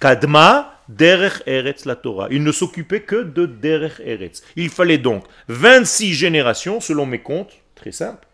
[0.00, 2.28] Kadma derech eretz la Torah.
[2.30, 4.42] Il ne s'occupait que de derech eretz.
[4.56, 8.26] Il fallait donc 26 générations, selon mes comptes, très simple,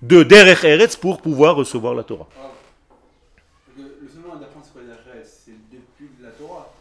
[0.00, 2.28] de derech eretz pour pouvoir recevoir la Torah.
[2.36, 2.50] Ah.
[3.76, 6.72] Parce que Le seul moyen d'apprendre c'est quoi les RS, c'est depuis la Torah.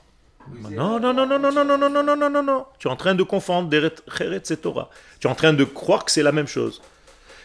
[0.48, 2.66] Oui, c'est- Non, non, non, non, non, non, non, non, non, non, non, non, non.
[2.80, 4.90] Tu es en train de confondre derech eretz et Torah.
[5.20, 6.82] Tu es en train de croire que c'est la même chose.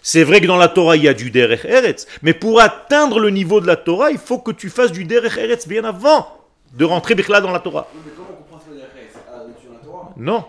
[0.02, 3.18] C'est vrai que dans la Torah, il y a du derech eretz, mais pour atteindre
[3.18, 6.28] le niveau de la Torah, il faut que tu fasses du derech eretz bien avant
[6.72, 7.88] de rentrer Bichla dans la Torah.
[7.94, 8.60] Mais comment on comprend
[9.28, 10.44] Ah, dans la Torah Non,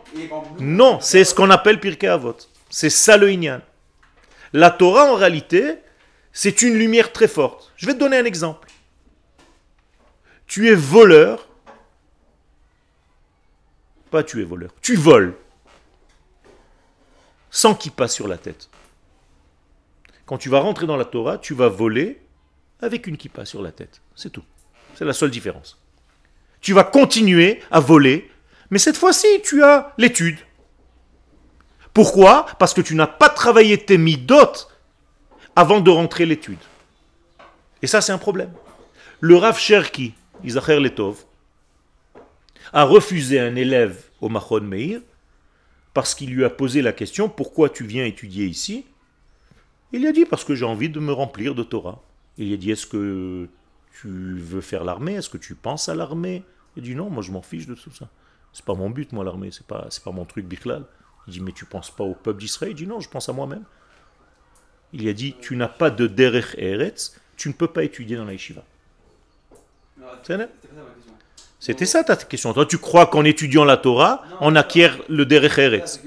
[0.60, 2.38] non, c'est ce qu'on appelle Pirkei Avot.
[2.70, 3.62] C'est ça le Inyan.
[4.54, 5.80] La Torah, en réalité,
[6.32, 7.74] c'est une lumière très forte.
[7.78, 8.68] Je vais te donner un exemple.
[10.46, 11.47] Tu es voleur.
[14.12, 14.72] Pas tu es voleur.
[14.82, 15.36] Tu voles.
[17.50, 18.70] Sans qu'il passe sur la tête.
[20.26, 22.22] Quand tu vas rentrer dans la Torah, tu vas voler
[22.82, 24.02] avec une kippa sur la tête.
[24.16, 24.44] C'est tout.
[24.96, 25.80] C'est la seule différence.
[26.62, 28.30] Tu vas continuer à voler,
[28.70, 30.40] mais cette fois-ci, tu as l'étude.
[31.94, 32.46] Pourquoi?
[32.60, 34.70] Parce que tu n'as pas travaillé tes midotes
[35.56, 36.60] avant de rentrer l'étude.
[37.82, 38.52] Et ça, c'est un problème.
[39.20, 41.26] Le Rav Cherki, Isacher Letov,
[42.74, 45.02] a refusé un élève au Machon Meir
[45.94, 48.86] parce qu'il lui a posé la question pourquoi tu viens étudier ici?
[49.92, 52.02] Il lui a dit parce que j'ai envie de me remplir de Torah.
[52.38, 53.48] Il lui a dit est-ce que
[54.00, 55.14] tu veux faire l'armée?
[55.14, 56.44] Est-ce que tu penses à l'armée?
[56.76, 58.10] Il dit non, moi je m'en fiche de tout ça.
[58.54, 60.86] C'est pas mon but, moi, l'armée, c'est pas, c'est pas mon truc bichlal.
[61.28, 62.72] Il dit mais tu penses pas au peuple d'Israël?
[62.72, 63.64] Il dit non, je pense à moi-même.
[64.94, 68.18] Il lui a dit tu n'as pas de derech eretz, tu ne peux pas étudier
[68.18, 68.64] dans la yeshiva.
[69.98, 70.08] Non,
[71.60, 72.54] C'était ça ta question.
[72.54, 76.02] Toi, tu crois qu'en étudiant la Torah, on acquiert le derech eretz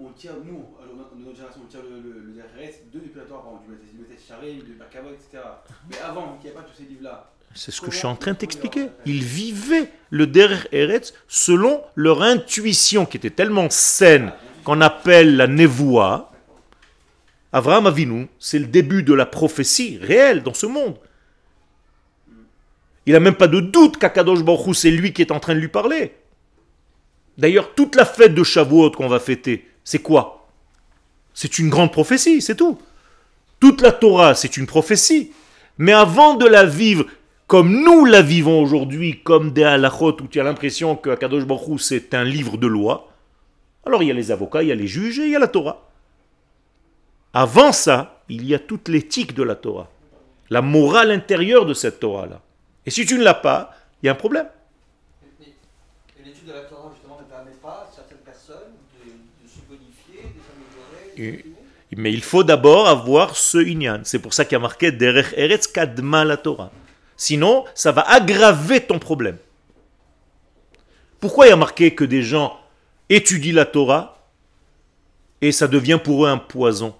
[0.00, 3.42] on tire, nous, dans notre génération, on tire le, le RS de depuis la Torah,
[3.42, 5.44] par exemple, du Mathès- Charim, du Merkava, etc.
[5.88, 7.30] Mais avant, il n'y avait pas tous ces livres-là.
[7.54, 8.86] C'est ce que je suis en train de t'expliquer.
[9.06, 14.32] Ils vivaient le derech eretz selon leur intuition qui était tellement saine
[14.64, 16.32] qu'on appelle la nevoa.
[17.52, 20.96] Avraham Avinu, c'est le début de la prophétie réelle dans ce monde.
[23.08, 25.60] Il n'a même pas de doute qu'Akadosh Baruch c'est lui qui est en train de
[25.60, 26.12] lui parler.
[27.38, 30.46] D'ailleurs, toute la fête de Shavuot qu'on va fêter, c'est quoi?
[31.32, 32.78] C'est une grande prophétie, c'est tout.
[33.60, 35.32] Toute la Torah, c'est une prophétie.
[35.78, 37.06] Mais avant de la vivre
[37.46, 41.44] comme nous la vivons aujourd'hui, comme des halachot, où tu as l'impression que Akadosh
[41.78, 43.10] c'est un livre de loi,
[43.86, 45.38] alors il y a les avocats, il y a les juges et il y a
[45.38, 45.88] la Torah.
[47.32, 49.88] Avant ça, il y a toute l'éthique de la Torah,
[50.50, 52.42] la morale intérieure de cette Torah-là.
[52.88, 54.48] Et si tu ne l'as pas, il y a un problème.
[55.42, 58.72] Et l'étude de la Torah, justement, ne permet pas à certaines personnes
[59.04, 59.10] de,
[59.44, 61.56] de se bonifier, de s'améliorer, de Et- s'optimiser
[61.98, 64.00] Mais il faut d'abord avoir ce inyan.
[64.04, 66.70] C'est pour ça qu'il y a marqué Derech Eretz Kadma la Torah.
[67.14, 69.36] Sinon, ça va aggraver ton problème.
[71.20, 72.58] Pourquoi il y a marqué que des gens
[73.10, 74.18] étudient la Torah
[75.42, 76.96] et ça devient pour eux un poison?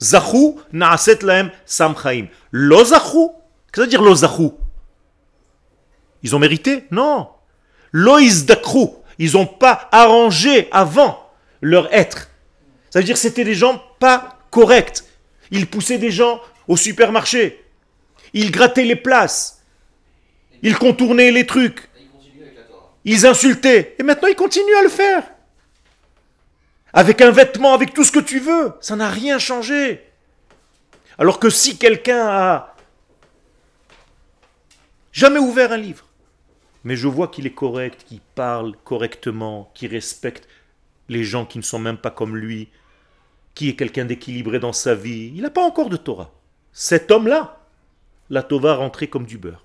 [0.00, 2.28] Zachou na'aset lahem samchaim.
[2.52, 3.32] Lo zachou
[3.76, 4.54] que ça veut dire lo zachou
[6.22, 7.28] Ils ont mérité Non.
[7.92, 8.88] Lo izdakru.
[9.18, 12.30] Ils n'ont pas arrangé avant leur être.
[12.90, 15.04] Ça veut dire que c'était des gens pas corrects.
[15.50, 17.64] Ils poussaient des gens au supermarché.
[18.32, 19.62] Ils grattaient les places.
[20.62, 21.90] Ils contournaient les trucs.
[23.04, 23.94] Ils insultaient.
[23.98, 25.22] Et maintenant, ils continuent à le faire.
[26.94, 28.72] Avec un vêtement, avec tout ce que tu veux.
[28.80, 30.02] Ça n'a rien changé.
[31.18, 32.75] Alors que si quelqu'un a
[35.16, 36.04] jamais ouvert un livre,
[36.84, 40.46] mais je vois qu'il est correct, qu'il parle correctement, qu'il respecte
[41.08, 42.68] les gens qui ne sont même pas comme lui,
[43.54, 46.30] qui est quelqu'un d'équilibré dans sa vie, il n'a pas encore de Torah.
[46.72, 47.58] Cet homme-là,
[48.28, 49.64] la Torah rentrer comme du beurre.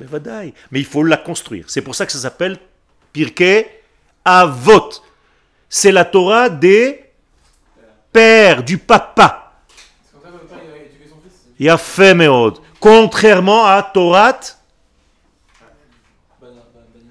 [0.00, 0.06] Mais.
[0.70, 1.68] Mais il faut la construire.
[1.68, 2.58] C'est pour ça que ça s'appelle
[3.12, 3.66] Pirkei
[4.24, 4.90] Avot.
[5.68, 7.04] C'est la Torah des
[8.12, 9.62] pères, du papa.
[11.58, 14.40] Il a éduqué Contrairement à Torah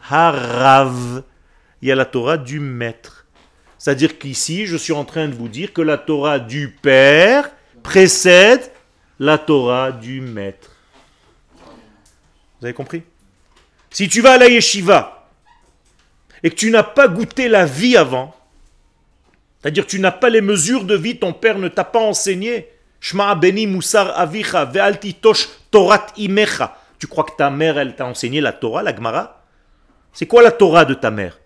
[0.10, 1.23] Harav.
[1.82, 3.27] Il y a la Torah du maître.
[3.77, 7.49] C'est-à-dire qu'ici, je suis en train de vous dire que la Torah du père
[7.84, 8.71] précède
[9.19, 10.71] la Torah du maître.
[12.60, 13.03] Vous avez compris?
[13.91, 15.29] Si tu vas à la yeshiva
[16.43, 18.36] et que tu n'as pas goûté la vie avant,
[19.62, 22.69] c'est-à-dire que tu n'as pas les mesures de vie, ton père ne t'a pas enseigné.
[23.01, 23.15] Tu
[27.07, 29.43] crois que ta mère, elle t'a enseigné la Torah, la Gemara?
[30.12, 31.39] C'est quoi la Torah de ta mère?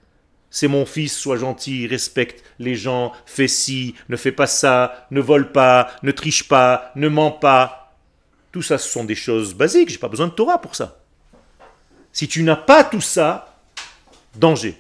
[0.50, 5.20] C'est mon fils, sois gentil, respecte les gens, fais ci, ne fais pas ça, ne
[5.20, 7.96] vole pas, ne triche pas, ne ment pas.
[8.52, 11.00] Tout ça, ce sont des choses basiques, j'ai pas besoin de Torah pour ça.
[12.12, 13.58] Si tu n'as pas tout ça,
[14.36, 14.78] danger.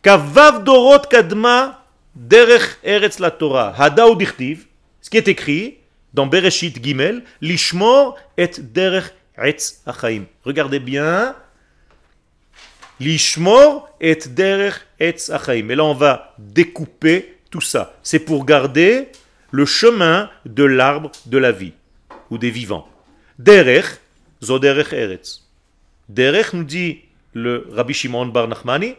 [0.00, 1.81] Kavav dorot kadma
[2.14, 3.74] derech eretz la Torah.
[3.76, 4.66] Hada ou dichtiv,
[5.00, 5.78] ce qui est écrit
[6.12, 10.24] dans Bereshit Gimel, lishmor et derech etz achaim.
[10.44, 11.34] Regardez bien.
[13.00, 15.70] Lishmor et derech etz achaim.
[15.70, 17.94] Et là, on va découper tout ça.
[18.02, 19.08] C'est pour garder
[19.50, 21.72] le chemin de l'arbre de la vie
[22.30, 22.88] ou des vivants.
[23.38, 23.98] Derech,
[24.42, 25.42] zo derech eretz.
[26.08, 27.00] Derech nous dit
[27.34, 28.94] le Rabbi Shimon Bar Nachmani,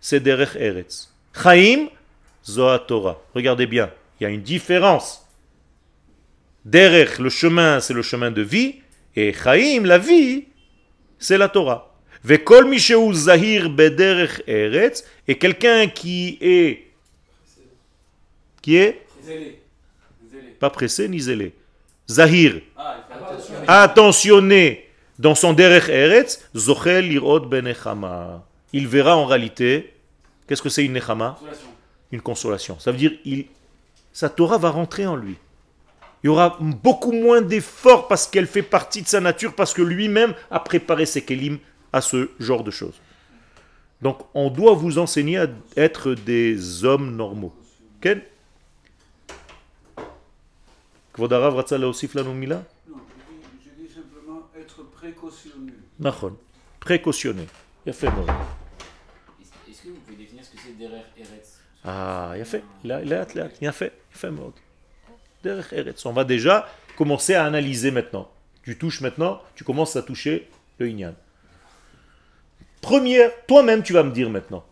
[0.00, 1.10] c'est derech eretz.
[1.32, 1.88] Chaim,
[2.46, 3.18] zo ha Torah.
[3.34, 5.26] Regardez bien, il y a une différence.
[6.64, 8.76] Derech, le chemin, c'est le chemin de vie,
[9.16, 10.46] et Chaim, la vie,
[11.18, 11.94] c'est la Torah.
[12.22, 16.86] Vekol misheu zahir bederech eretz, et quelqu'un qui est,
[18.62, 19.60] qui est Zélé.
[20.30, 20.48] Zélé.
[20.58, 21.52] pas pressé ni zélé,
[22.08, 22.60] zahir,
[23.66, 28.44] Ah, attentionné dans son derech eretz, zochel lirot benechama.
[28.72, 29.92] Il verra en réalité,
[30.48, 31.38] qu'est-ce que c'est une nechama?
[32.14, 32.78] une consolation.
[32.78, 33.46] Ça veut dire il,
[34.12, 35.36] sa Torah va rentrer en lui.
[36.22, 39.82] Il y aura beaucoup moins d'efforts parce qu'elle fait partie de sa nature, parce que
[39.82, 41.58] lui-même a préparé ses kelim
[41.92, 42.94] à ce genre de choses.
[44.00, 47.52] Donc on doit vous enseigner à être des hommes normaux.
[48.00, 48.22] Ken?
[51.12, 55.72] Kvodarav Ratzala Non, je dis, simplement être précautionné.
[56.80, 57.46] Précautionné.
[57.86, 57.92] Il
[61.85, 62.57] יפה.
[62.83, 63.57] לאט לאט.
[63.61, 63.85] יפה.
[64.15, 64.53] יפה מאוד.
[65.43, 66.05] דרך ארץ.
[66.05, 68.29] On va déjà commencer à analyser maintenant.
[68.63, 70.49] Tu touches maintenant, tu commences à toucher
[70.79, 71.15] le Inyan.
[72.81, 74.65] Première, toi-même tu vas me dire maintenant.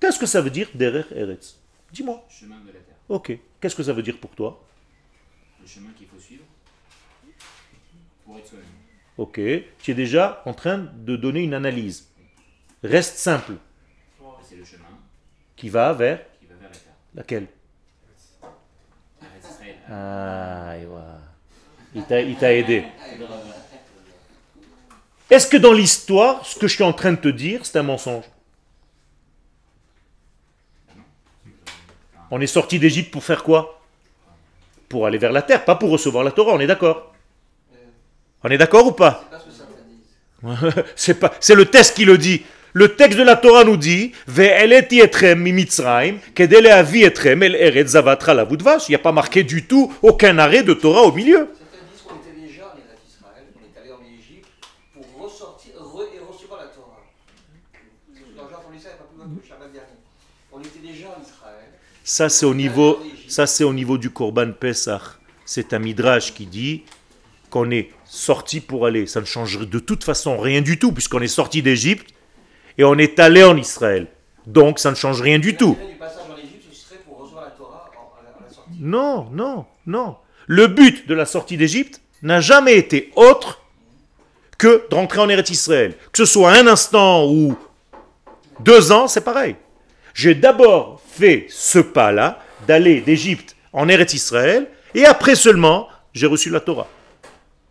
[0.00, 1.58] Qu'est-ce que ça veut dire derech eretz
[1.92, 2.24] Dis-moi.
[2.28, 2.96] Chemin de la terre.
[3.08, 3.38] Ok.
[3.60, 4.62] Qu'est-ce que ça veut dire pour toi
[5.60, 6.44] Le chemin qu'il faut suivre
[8.24, 8.66] pour être soi-même.
[9.16, 9.40] Ok.
[9.82, 12.08] Tu es déjà en train de donner une analyse.
[12.84, 13.54] Reste simple.
[14.42, 14.84] C'est le chemin
[15.56, 16.24] Qui va vers
[17.15, 17.47] laquelle.
[19.89, 20.75] Ah.
[21.95, 22.85] Il t'a- il t'a aidé.
[25.29, 27.83] Est-ce que dans l'histoire, ce que je suis en train de te dire, c'est un
[27.83, 28.25] mensonge?
[32.31, 33.79] On est sorti d'Égypte pour faire quoi?
[34.89, 37.13] Pour aller vers la terre, pas pour recevoir la Torah, on est d'accord?
[38.43, 38.95] On est d'accord ou.
[40.95, 42.43] C'est pas, c'est le test qui le dit.
[42.75, 47.85] Le texte de la Torah nous dit Ve'eleti etrem mimitzraim, kedele avi etrem el eret
[47.93, 48.89] zavatra la vache.
[48.89, 51.47] Il n'y a pas marqué du tout aucun arrêt de Torah au milieu.
[62.05, 62.99] Ça, c'est au niveau,
[63.29, 65.01] ça, c'est au niveau du Korban Pesach.
[65.45, 66.83] C'est un midrash qui dit
[67.49, 69.07] qu'on est sorti pour aller.
[69.07, 72.13] Ça ne changerait de toute façon rien du tout, puisqu'on est sorti d'Égypte
[72.77, 74.07] et on est allé en Israël.
[74.45, 75.77] Donc, ça ne change rien du tout.
[78.79, 80.17] Non, non, non.
[80.47, 83.61] Le but de la sortie d'Égypte n'a jamais été autre
[84.57, 85.95] que de rentrer en Eretz Israël.
[86.11, 87.57] Que ce soit un instant ou
[88.59, 89.55] deux ans, c'est pareil.
[90.13, 96.49] J'ai d'abord fait ce pas-là, d'aller d'Égypte en Eretz Israël, et après seulement, j'ai reçu
[96.49, 96.87] la Torah.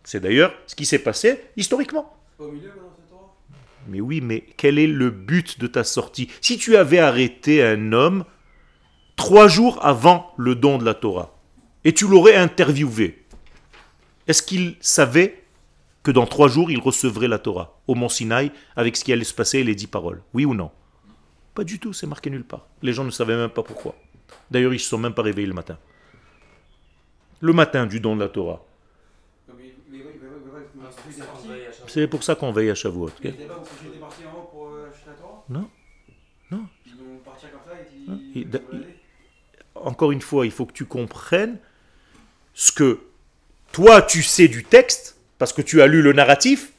[0.03, 2.13] C'est d'ailleurs ce qui s'est passé historiquement.
[2.37, 2.71] Au milieu,
[3.87, 7.91] Mais oui, mais quel est le but de ta sortie Si tu avais arrêté un
[7.91, 8.25] homme
[9.15, 11.37] trois jours avant le don de la Torah,
[11.83, 13.23] et tu l'aurais interviewé,
[14.27, 15.43] est-ce qu'il savait
[16.03, 19.23] que dans trois jours, il recevrait la Torah au mont Sinaï avec ce qui allait
[19.23, 20.69] se passer et les dix paroles Oui ou non
[21.55, 22.67] Pas du tout, c'est marqué nulle part.
[22.81, 23.95] Les gens ne savaient même pas pourquoi.
[24.51, 25.77] D'ailleurs, ils ne se sont même pas réveillés le matin.
[27.39, 28.63] Le matin du don de la Torah.
[31.93, 33.09] C'est pour ça qu'on veille à Shavuot.
[33.09, 35.69] pas pour euh, acheter la Torah Non.
[36.49, 36.65] Non.
[36.87, 38.47] Ils vont partir comme ça et ils
[39.75, 41.57] encore une fois, il faut que tu comprennes
[42.55, 42.99] ce que
[43.71, 46.71] toi tu sais du texte, parce que tu as lu le narratif,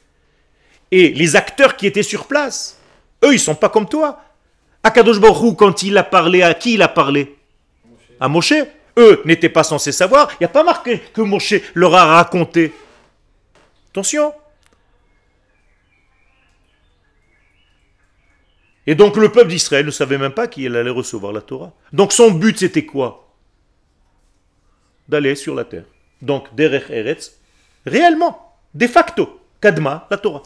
[0.91, 2.77] et les acteurs qui étaient sur place,
[3.23, 4.21] eux, ils sont pas comme toi.
[4.83, 7.37] Akadosh Baruch quand il a parlé, à qui il a parlé?
[8.19, 8.53] À Moshe.
[8.97, 10.29] Eux n'étaient pas censés savoir.
[10.33, 12.73] Il n'y a pas marqué que Moshe leur a raconté.
[13.91, 14.33] Attention.
[18.87, 21.73] Et donc le peuple d'Israël ne savait même pas qu'il allait recevoir la Torah.
[21.91, 23.33] Donc son but c'était quoi?
[25.07, 25.85] D'aller sur la terre.
[26.21, 27.39] Donc Derech Eretz,
[27.85, 30.43] réellement, de facto, Kadma, la Torah.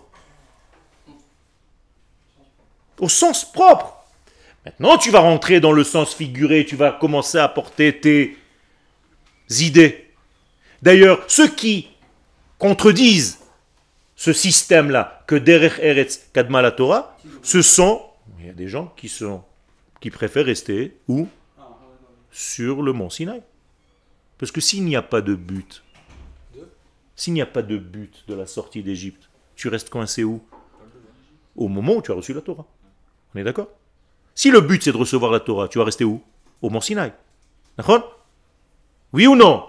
[3.00, 3.96] Au sens propre.
[4.66, 8.38] Maintenant tu vas rentrer dans le sens figuré, tu vas commencer à porter tes
[9.50, 10.14] idées.
[10.82, 11.90] D'ailleurs, ceux qui
[12.58, 13.40] contredisent
[14.16, 18.02] ce système-là, que Derech Eretz, Kadma, la Torah, ce sont
[18.40, 19.44] il y a des gens qui sont
[20.00, 21.28] qui préfèrent rester où?
[22.32, 23.42] Sur le mont Sinaï.
[24.38, 25.84] Parce que s'il n'y a pas de but,
[27.16, 30.42] s'il n'y a pas de but de la sortie d'Égypte, tu restes coincé où?
[31.56, 32.66] Au moment où tu as reçu la Torah.
[33.36, 33.68] On est d'accord?
[34.36, 36.22] Si le but c'est de recevoir la Torah, tu vas rester où?
[36.62, 37.12] Au mont Sinaï.
[37.78, 38.24] D'accord?
[39.12, 39.66] Oui ou non?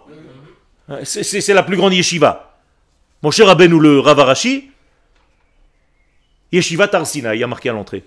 [1.05, 2.59] C'est- C'est la plus grande yeshiva.
[3.23, 4.71] Mon cher Rabbeinu le Ravarashi,
[6.53, 8.05] Yeshiva Tarsina, il y a marqué à l'entrée.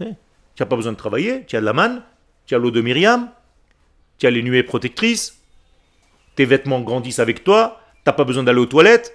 [0.00, 0.14] Hein?
[0.54, 2.02] Tu n'as pas besoin de travailler, tu as de la manne,
[2.46, 3.30] tu as l'eau de Myriam,
[4.18, 5.40] tu as les nuées protectrices,
[6.34, 9.14] tes vêtements grandissent avec toi, tu n'as pas besoin d'aller aux toilettes.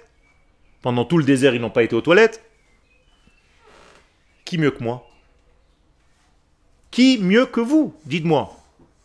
[0.82, 2.44] Pendant tout le désert, ils n'ont pas été aux toilettes.
[4.44, 5.08] Qui mieux que moi?
[6.90, 7.94] Qui mieux que vous?
[8.04, 8.54] Dites-moi.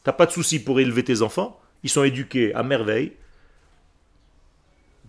[0.03, 1.59] T'as pas de souci pour élever tes enfants?
[1.83, 3.13] Ils sont éduqués à merveille.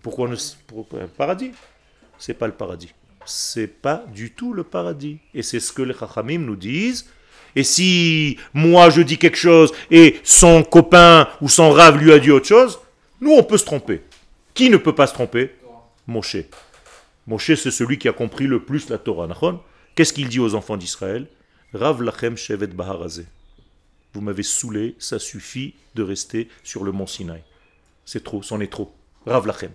[0.01, 0.35] Pourquoi ne...
[0.65, 1.51] pour- pour- paradis?
[2.17, 2.93] C'est pas le paradis.
[3.25, 5.19] C'est pas du tout le paradis.
[5.33, 7.07] Et c'est ce que les Chachamim nous disent.
[7.55, 12.19] Et si moi je dis quelque chose et son copain ou son rave lui a
[12.19, 12.79] dit autre chose,
[13.19, 14.01] nous on peut se tromper.
[14.53, 15.51] Qui ne peut pas se tromper?
[16.07, 16.37] Moshe.
[17.27, 19.27] Moshe c'est celui qui a compris le plus la Torah.
[19.95, 21.27] Qu'est-ce qu'il dit aux enfants d'Israël?
[21.73, 23.25] Rav lachem shevet baharazé.
[24.13, 27.43] Vous m'avez saoulé, ça suffit de rester sur le mont Sinaï.
[28.05, 28.93] C'est trop, c'en est trop.
[29.25, 29.71] Rav lachem.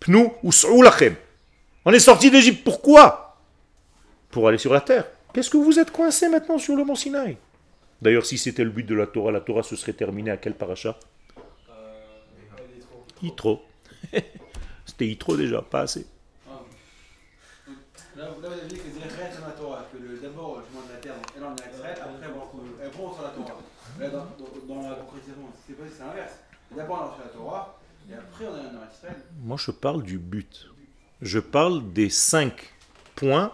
[0.00, 1.16] Pnou ou lachem.
[1.86, 3.36] On est sorti d'Égypte, pourquoi?
[4.30, 5.06] Pour aller sur la terre.
[5.32, 7.36] Qu'est-ce que vous êtes coincé maintenant sur le mont Sinaï?
[8.02, 10.54] D'ailleurs, si c'était le but de la Torah, la Torah se serait terminée à quel
[10.54, 10.98] paracha?
[13.22, 13.62] Yitro.
[14.84, 16.06] C'était Yitro déjà, pas assez.
[16.46, 16.58] Donc,
[18.16, 20.70] Là, là, vous avez dit que c'est reste dans la Torah, que le- d'abord je
[20.74, 22.42] demande la terre, donc elle en est Israël, après bon,
[22.82, 23.58] elle prend sur la Torah.
[23.98, 26.32] Là, dans, dans, dans la concrétisation, c'est pas- c'est l'inverse.
[26.76, 27.78] D'abord on a reçu la Torah,
[28.10, 29.16] et après on est dans Israël.
[29.42, 30.66] Moi, je parle du but
[31.21, 32.73] Je parle des cinq
[33.15, 33.51] points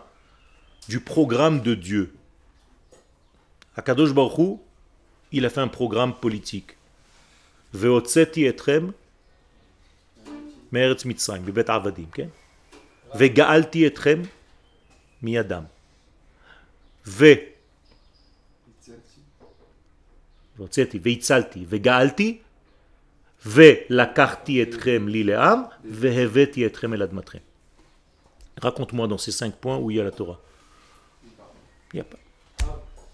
[0.88, 2.14] du programme de Dieu.
[3.76, 4.58] Akadosh Baruch Hu,
[5.32, 6.78] il a fait un programme politique.
[7.74, 8.94] Veotzeti etrem
[10.72, 12.30] me'eretz Mitzrayim, bebet avadim, כן?
[13.16, 14.22] וגאלתי אתכם
[15.22, 15.64] מידם.
[17.08, 17.26] ו...
[20.58, 22.38] והוצאתי, והצלתי, וגאלתי,
[23.46, 27.40] ולקחתי אתכם לי לעם, והבאתי אתכם אל אדמתכם.
[28.61, 30.39] Raconte-moi dans ces cinq points où il y a la Torah.
[31.93, 32.17] Il n'y a pas.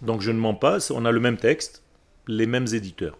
[0.02, 1.82] Donc je ne mens pas, on a le même texte,
[2.26, 3.16] les mêmes éditeurs.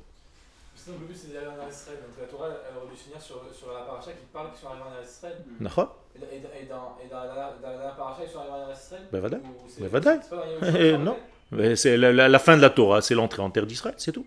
[0.77, 1.99] Sinon, le but c'est d'aller en Israël.
[2.07, 4.61] Donc la Torah, elle aurait dû se finir sur, sur la paracha qui parle qu'ils
[4.61, 5.37] sont arrivés en Israël.
[5.61, 9.21] D'accord Et, dans, et dans, la, dans la paracha, ils sont arrivés en Israël Ben
[9.69, 11.13] c'est- Ben Eh, non.
[11.13, 11.21] en fait
[11.57, 14.13] Mais C'est la, la- la fin de la Torah, c'est l'entrée en terre d'Israël, c'est
[14.13, 14.27] tout.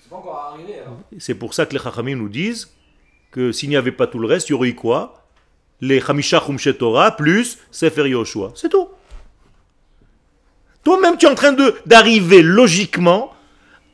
[0.00, 0.96] C'est pas encore arrivé alors.
[1.18, 2.70] C'est pour ça que les Chachamim nous disent
[3.30, 5.27] que s'il n'y avait pas tout le reste, il y aurait eu quoi?
[5.80, 8.52] Les Chamisha Chumshe Torah plus Sefer Yoshua.
[8.54, 8.88] C'est tout.
[10.82, 13.32] Toi-même, tu es en train de d'arriver logiquement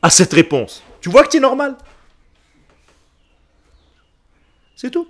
[0.01, 0.83] à cette réponse.
[1.01, 1.75] Tu vois que c'est normal.
[4.75, 5.07] C'est tout.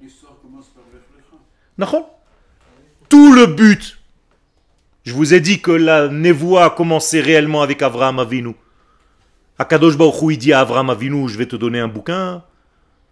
[0.00, 1.40] L'histoire commence par Bethlehem.
[1.78, 2.18] D'accord
[3.08, 3.98] Tout le but.
[5.04, 8.54] Je vous ai dit que la névoie a commencé réellement avec Avraham Avinu.
[9.58, 12.44] Akadosh Baruch Hu, il dit à Avraham Avinu, je vais te donner un bouquin,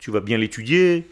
[0.00, 1.06] tu vas bien l'étudier,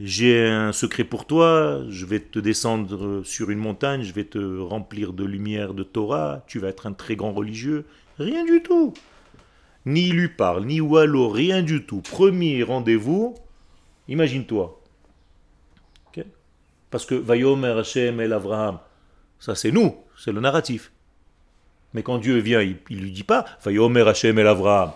[0.00, 4.58] j'ai un secret pour toi, je vais te descendre sur une montagne, je vais te
[4.58, 7.84] remplir de lumière de Torah, tu vas être un très grand religieux.
[8.18, 8.94] Rien du tout.
[9.86, 12.00] Ni il lui parle, ni Wallo, rien du tout.
[12.00, 13.34] Premier rendez-vous,
[14.08, 14.80] imagine-toi,
[16.90, 18.78] parce que Vayomer Hashem el Avraham,
[19.40, 20.92] ça c'est nous, c'est le narratif.
[21.92, 24.92] Mais quand Dieu vient, il ne lui dit pas Vayomer Hashem el Avraham.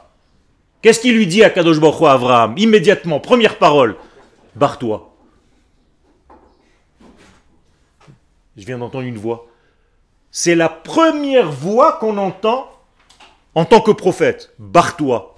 [0.83, 3.97] Qu'est-ce qu'il lui dit à Kadosh Baruch à Avraham Immédiatement, première parole
[4.55, 5.15] Barre-toi.
[8.57, 9.47] Je viens d'entendre une voix.
[10.31, 12.71] C'est la première voix qu'on entend
[13.55, 14.53] en tant que prophète.
[14.59, 15.35] Barre-toi.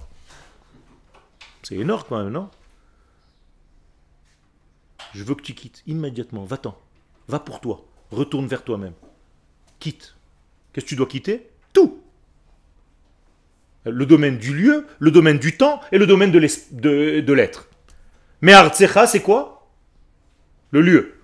[1.63, 2.49] C'est énorme quand même, non?
[5.13, 6.43] Je veux que tu quittes immédiatement.
[6.45, 6.77] Va-t'en.
[7.27, 7.83] Va pour toi.
[8.11, 8.93] Retourne vers toi-même.
[9.79, 10.15] Quitte.
[10.73, 11.49] Qu'est-ce que tu dois quitter?
[11.73, 12.00] Tout.
[13.85, 17.67] Le domaine du lieu, le domaine du temps et le domaine de l'être.
[18.41, 19.69] Mais Artsecha, c'est quoi?
[20.71, 21.15] Le lieu.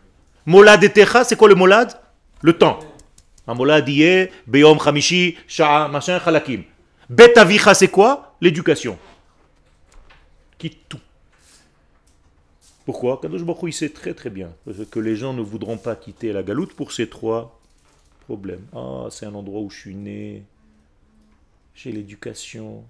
[0.46, 2.00] Molad et Techa, c'est quoi le molad?
[2.42, 2.80] Le temps.
[3.48, 6.64] Un molad y est, Beyom Chamishi, Sha'a, machin, Chalakim.
[7.10, 7.34] Bet
[7.74, 8.36] c'est quoi?
[8.42, 8.98] L'éducation.
[10.58, 11.00] Quitte tout.
[12.86, 13.20] Pourquoi?
[13.22, 14.50] Kadosh Baruch il sait très très bien
[14.90, 17.60] que les gens ne voudront pas quitter la galoute pour ces trois
[18.22, 18.66] problèmes.
[18.74, 20.44] Ah, c'est un endroit où je suis né,
[21.78, 22.84] j'ai l'éducation,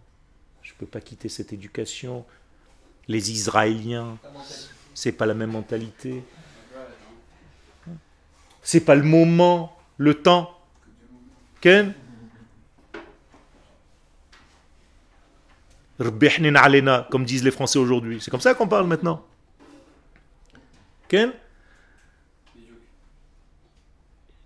[0.64, 2.26] je ne peux pas quitter cette éducation.
[3.10, 4.18] Les Israéliens,
[4.94, 6.24] c'est pas la même mentalité.
[8.64, 10.58] C'est pas le moment, le temps.
[11.60, 11.94] Ken?
[16.00, 18.20] Comme disent les Français aujourd'hui.
[18.22, 19.26] C'est comme ça qu'on parle maintenant.
[21.10, 21.34] Ken?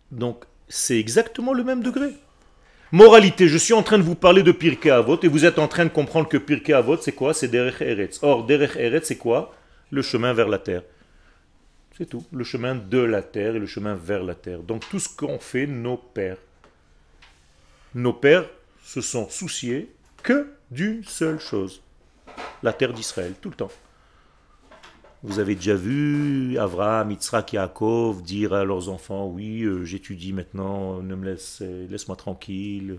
[0.10, 2.16] Donc, c'est exactement le même degré.
[2.94, 5.70] Moralité, je suis en train de vous parler de Pirkei Avot et vous êtes en
[5.70, 7.34] train de comprendre que Pirkei Avot, c'est quoi?
[7.34, 8.20] C'est Derech Eretz.
[8.22, 9.56] Or, Derech Eretz, c'est quoi?
[9.92, 10.84] Le chemin vers la terre.
[11.98, 12.26] C'est tout.
[12.34, 14.60] Le chemin de la terre et le chemin vers la terre.
[14.60, 16.36] Donc, tout ce qu'ont fait nos pères.
[17.96, 18.50] Nos pères
[18.84, 19.90] se sont souciés
[20.22, 21.82] que d'une seule chose
[22.62, 23.72] la terre d'Israël, tout le temps.
[25.24, 31.02] Vous avez déjà vu Abraham, Yitzhak, Yaakov dire à leurs enfants Oui, euh, j'étudie maintenant,
[31.04, 32.98] ne me euh, laisse-moi tranquille.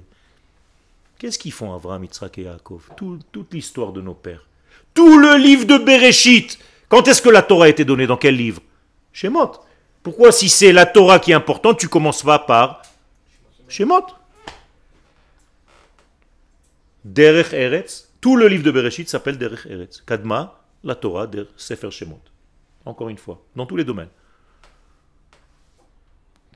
[1.18, 2.90] Qu'est-ce qu'ils font, Abraham, Yitzhak et Yaakov?
[2.96, 4.46] Tout- Toute l'histoire de nos pères.
[4.94, 6.58] Tout le livre de Bereshit.
[6.88, 8.06] Quand est-ce que la Torah a été donnée?
[8.06, 8.60] Dans quel livre?
[9.12, 9.52] Shemot.
[10.04, 12.82] Pourquoi, si c'est la Torah qui est importante, tu commences pas par
[13.68, 14.06] Shemot?
[17.04, 18.08] Derech Eretz.
[18.20, 20.02] Tout le livre de Bereshit s'appelle Derech Eretz.
[20.06, 22.20] Kadma, la Torah, Der Sefer Shemot.
[22.84, 24.08] Encore une fois, dans tous les domaines.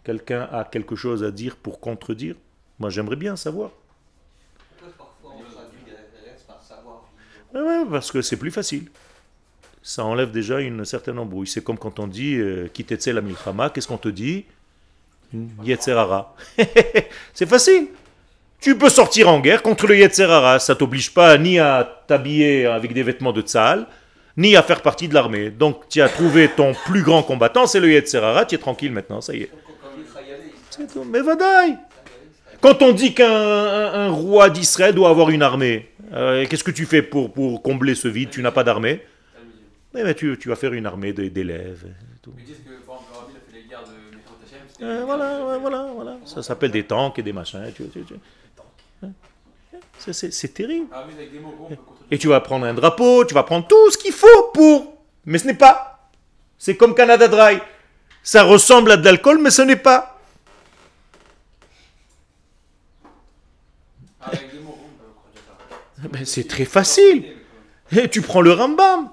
[0.04, 2.36] Quelqu'un a quelque chose à dire pour contredire
[2.78, 3.70] Moi, j'aimerais bien savoir.
[7.54, 8.88] Ouais, parce que c'est plus facile.
[9.82, 11.46] Ça enlève déjà une certaine embrouille.
[11.46, 14.44] C'est comme quand on dit euh, Kitetse la milchama, qu'est-ce qu'on te dit?
[15.62, 16.34] Yetzerara.
[17.34, 17.88] c'est facile.
[18.60, 20.58] Tu peux sortir en guerre contre le Yetzerara.
[20.58, 23.86] Ça t'oblige pas ni à t'habiller avec des vêtements de tzahal,
[24.36, 25.50] ni à faire partie de l'armée.
[25.50, 28.44] Donc tu as trouvé ton plus grand combattant, c'est le Yetzerara.
[28.44, 29.50] Tu es tranquille maintenant, ça y est.
[30.70, 31.04] C'est tout.
[31.04, 31.78] Mais vadaï
[32.60, 36.70] Quand on dit qu'un un- un roi d'Israël doit avoir une armée, euh, qu'est-ce que
[36.70, 38.30] tu fais pour, pour combler ce vide?
[38.30, 39.00] Tu n'as pas d'armée?
[39.98, 41.86] Eh ben, tu, tu vas faire une armée d'élèves.
[44.82, 46.16] Euh, voilà, voilà, voilà.
[46.26, 47.60] Ça s'appelle des tanks et des machins.
[47.74, 48.14] tu- tu- tu-
[49.02, 49.10] Hein?
[49.98, 50.86] C'est- terrible.
[50.92, 52.06] Ah oui, avec des mots, bon, on peut contredire.
[52.10, 54.94] Et tu vas prendre un drapeau, tu vas prendre tout ce qu'il faut pour.
[55.24, 56.10] Mais ce n'est pas.
[56.58, 57.58] C'est comme Canada Dry.
[58.22, 60.18] Ça ressemble à de l'alcool, mais ce n'est pas.
[64.20, 66.08] Ah, ça.
[66.08, 67.24] Ben, c'est très facile.
[67.92, 69.10] Et tu prends le Rambam.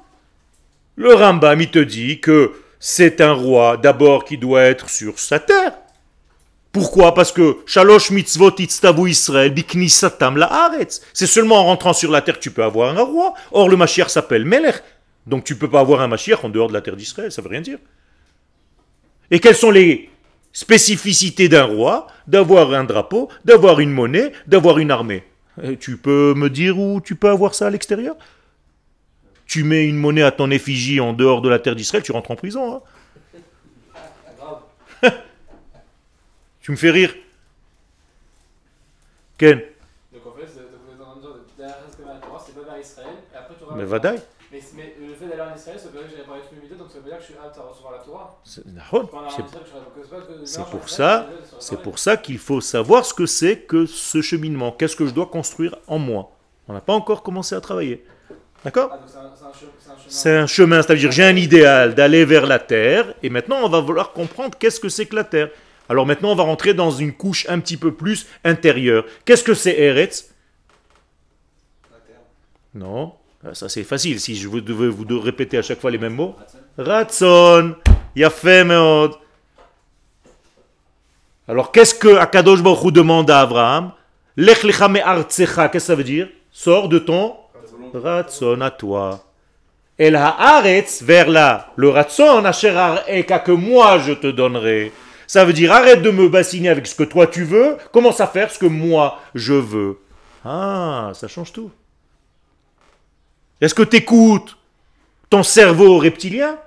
[0.96, 5.40] Le Rambam, il te dit que c'est un roi d'abord qui doit être sur sa
[5.40, 5.74] terre.
[6.74, 7.14] Pourquoi?
[7.14, 11.02] Parce que Shalosh mitzvot itztavu Israël biknisatam la'aretz.
[11.14, 13.36] C'est seulement en rentrant sur la terre que tu peux avoir un roi.
[13.52, 14.82] Or, le Mashiach s'appelle Melech.
[15.28, 17.32] Donc tu peux pas avoir un Mashiach en dehors de la terre d'Israël.
[17.32, 17.78] Ça veut rien dire.
[19.30, 20.10] Et quelles sont les
[20.52, 22.08] spécificités d'un roi?
[22.26, 25.24] D'avoir un drapeau, d'avoir une monnaie, d'avoir une armée.
[25.62, 28.16] Et tu peux me dire où tu peux avoir ça à l'extérieur?
[29.46, 32.32] Tu mets une monnaie à ton effigie en dehors de la terre d'Israël, tu rentres
[32.32, 32.82] en prison.
[35.04, 35.12] hein.
[36.64, 37.14] Tu me fais rire.
[39.38, 39.60] Ken
[40.14, 42.08] Donc en fait, c'est- donc vous êtes en train de dire que derrière ce que
[42.08, 44.22] la Torah, c'est pas vers Israël, et après tu auras Mais Vadaï.
[44.52, 46.78] Mais, mais le fait d'aller en Israël, ça veut dire que j'ai parlé de mes
[46.78, 48.40] donc ça veut dire que je suis apte à recevoir la Torah.
[50.46, 51.28] C'est pour ça-
[51.60, 54.72] C'est pour ça qu'il faut savoir ce que c'est que ce cheminement.
[54.72, 56.32] Qu'est-ce que je dois construire en moi?
[56.70, 58.06] On n'a pas encore commencé à travailler.
[58.64, 58.90] D'accord?
[58.94, 59.52] Ah, un, un.
[60.08, 63.82] C'est un chemin, c'est-à-dire j'ai un idéal d'aller vers la terre, et maintenant on va
[63.82, 65.50] vouloir comprendre qu'est-ce que c'est que la terre.
[65.90, 69.06] Alors maintenant on va rentrer dans une couche un petit peu plus intérieure.
[69.26, 70.30] Qu'est-ce que c'est Eretz?
[72.74, 73.14] Non,
[73.46, 74.20] Ah, ça c'est facile.
[74.20, 76.36] Si je devais vous de répéter à chaque fois les mêmes mots.
[76.78, 77.76] Ratson,
[78.16, 79.12] Yafé Meod.
[81.48, 83.92] Alors qu'est-ce que Akadosh Baruch Hu demande à Abraham?
[84.38, 86.30] Lech qu'est-ce que ça veut dire?
[86.52, 87.36] Sors de ton
[87.94, 89.24] Ratson à toi.
[89.98, 92.74] El haaretz, vers là, le ratson, asher
[93.46, 94.92] que moi je te donnerai.
[95.28, 98.28] Ça veut dire arrête de me bassiner avec ce que toi tu veux, commence à
[98.28, 100.00] faire ce que moi je veux.
[100.46, 101.72] Ah, ça change tout.
[103.62, 104.58] Est-ce que tu écoutes
[105.30, 106.60] ton cerveau reptilien?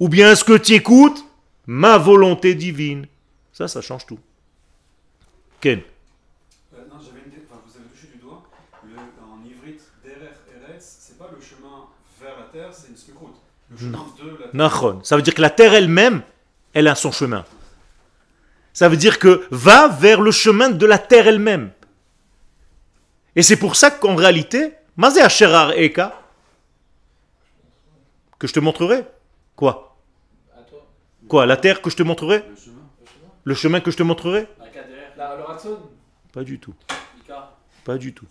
[0.00, 1.24] Ou bien est-ce que tu écoutes
[1.66, 3.06] ma volonté divine?
[3.52, 4.18] Ça, ça change tout.
[5.60, 5.80] Ken
[6.74, 8.42] Euh, non, j'avais une enfin, vous avez touché du doigt,
[8.84, 11.86] le, en ivrite, Derer Eretz, c'est pas le chemin
[12.20, 12.96] vers la terre, c'est une.
[13.70, 15.00] Le chemin de la terre.
[15.04, 16.22] Ça veut dire que la terre elle-même,
[16.74, 17.44] elle a son chemin.
[18.72, 21.70] Ça veut dire que va vers le chemin de la terre elle-même.
[23.36, 26.18] Et c'est pour ça qu'en réalité, Mazé Asherar Eka,
[28.38, 29.04] que je te montrerai.
[29.56, 29.96] Quoi?
[31.28, 32.44] Quoi La terre que je te montrerai?
[33.44, 33.80] Le chemin.
[33.80, 34.46] Que je te montrerai?
[36.32, 36.74] Pas du tout.
[37.84, 38.26] Pas du tout.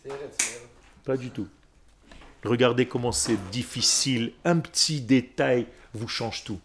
[1.03, 1.47] Pas du tout.
[2.43, 4.33] Regardez comment c'est difficile.
[4.43, 6.59] Un petit détail vous change tout.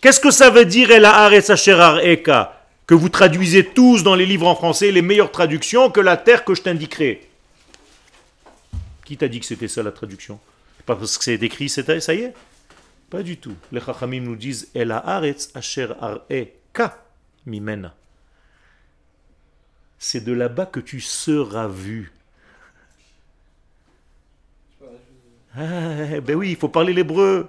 [0.00, 4.26] Qu'est-ce que ça veut dire El Haaretz Asherar Eka Que vous traduisez tous dans les
[4.26, 7.28] livres en français les meilleures traductions que la terre que je t'indiquerai?
[9.04, 10.38] Qui t'a dit que c'était ça la traduction?
[10.86, 12.34] Pas parce que c'est écrit, c'est ça y est?
[13.10, 13.54] Pas du tout.
[13.72, 15.88] Les Chachamim nous disent El Haaretz Asher
[16.30, 17.02] Eka
[17.46, 17.94] Mimena.
[19.98, 22.12] C'est de là-bas que tu seras vu.
[24.80, 27.48] Je sais pas, je- Ah, ben oui, il faut parler l'hébreu.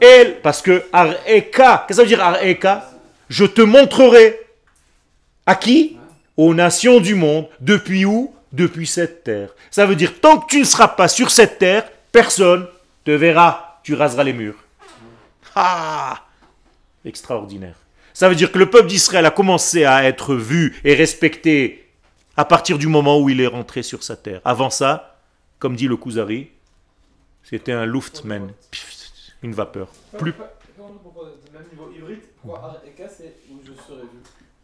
[0.00, 2.90] El, parce que Areka, qu'est-ce que ça veut dire Areka?
[3.30, 4.38] Je te montrerai.
[5.46, 5.96] À qui?
[6.36, 7.46] Aux nations du monde.
[7.60, 8.34] Depuis où?
[8.52, 9.54] Depuis cette terre.
[9.70, 12.66] Ça veut dire, tant que tu ne seras pas sur cette terre, personne
[13.04, 13.80] te verra.
[13.82, 14.62] Tu raseras les murs.
[15.54, 16.22] Ah
[17.04, 17.76] Extraordinaire.
[18.12, 21.88] Ça veut dire que le peuple d'Israël a commencé à être vu et respecté
[22.36, 24.42] à partir du moment où il est rentré sur sa terre.
[24.44, 25.18] Avant ça,
[25.58, 26.50] comme dit le Kuzari,
[27.52, 28.50] c'était un Luftman,
[29.42, 29.88] une vapeur.
[30.18, 30.32] Plus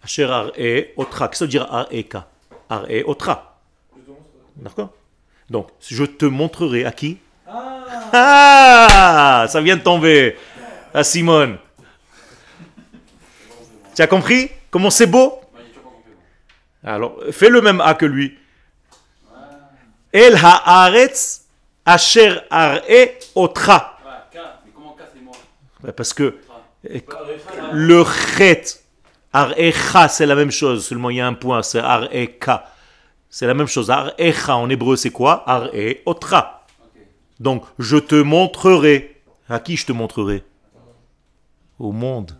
[0.02, 1.28] Asher Ar-E Otra.
[1.28, 2.26] Qu'est-ce que ça veut dire Ar-Eka
[2.70, 3.60] Ar-E Otra.
[4.56, 4.94] D'accord?
[5.50, 7.18] Donc, je te montrerai à qui?
[7.46, 10.38] Ah Ah Ça vient de tomber
[10.94, 11.58] à Simone.
[13.94, 14.50] Tu as compris?
[14.70, 15.42] Comment c'est beau?
[16.82, 18.38] Alors, fais le même A que lui.
[20.10, 21.47] El haaretz
[21.88, 23.98] asher Ar-E Otra.
[25.96, 26.36] Parce que
[27.72, 28.64] le chet,
[29.32, 32.66] Ar-Echa, c'est la même chose, seulement il y a un point, c'est Ar-Eka.
[33.30, 33.90] C'est la même chose.
[33.90, 35.44] Ar-Echa en hébreu, c'est quoi?
[35.46, 36.66] Ar-E Otra.
[37.38, 39.20] Donc, je te montrerai.
[39.48, 40.42] À qui je te montrerai?
[41.78, 42.32] Au monde.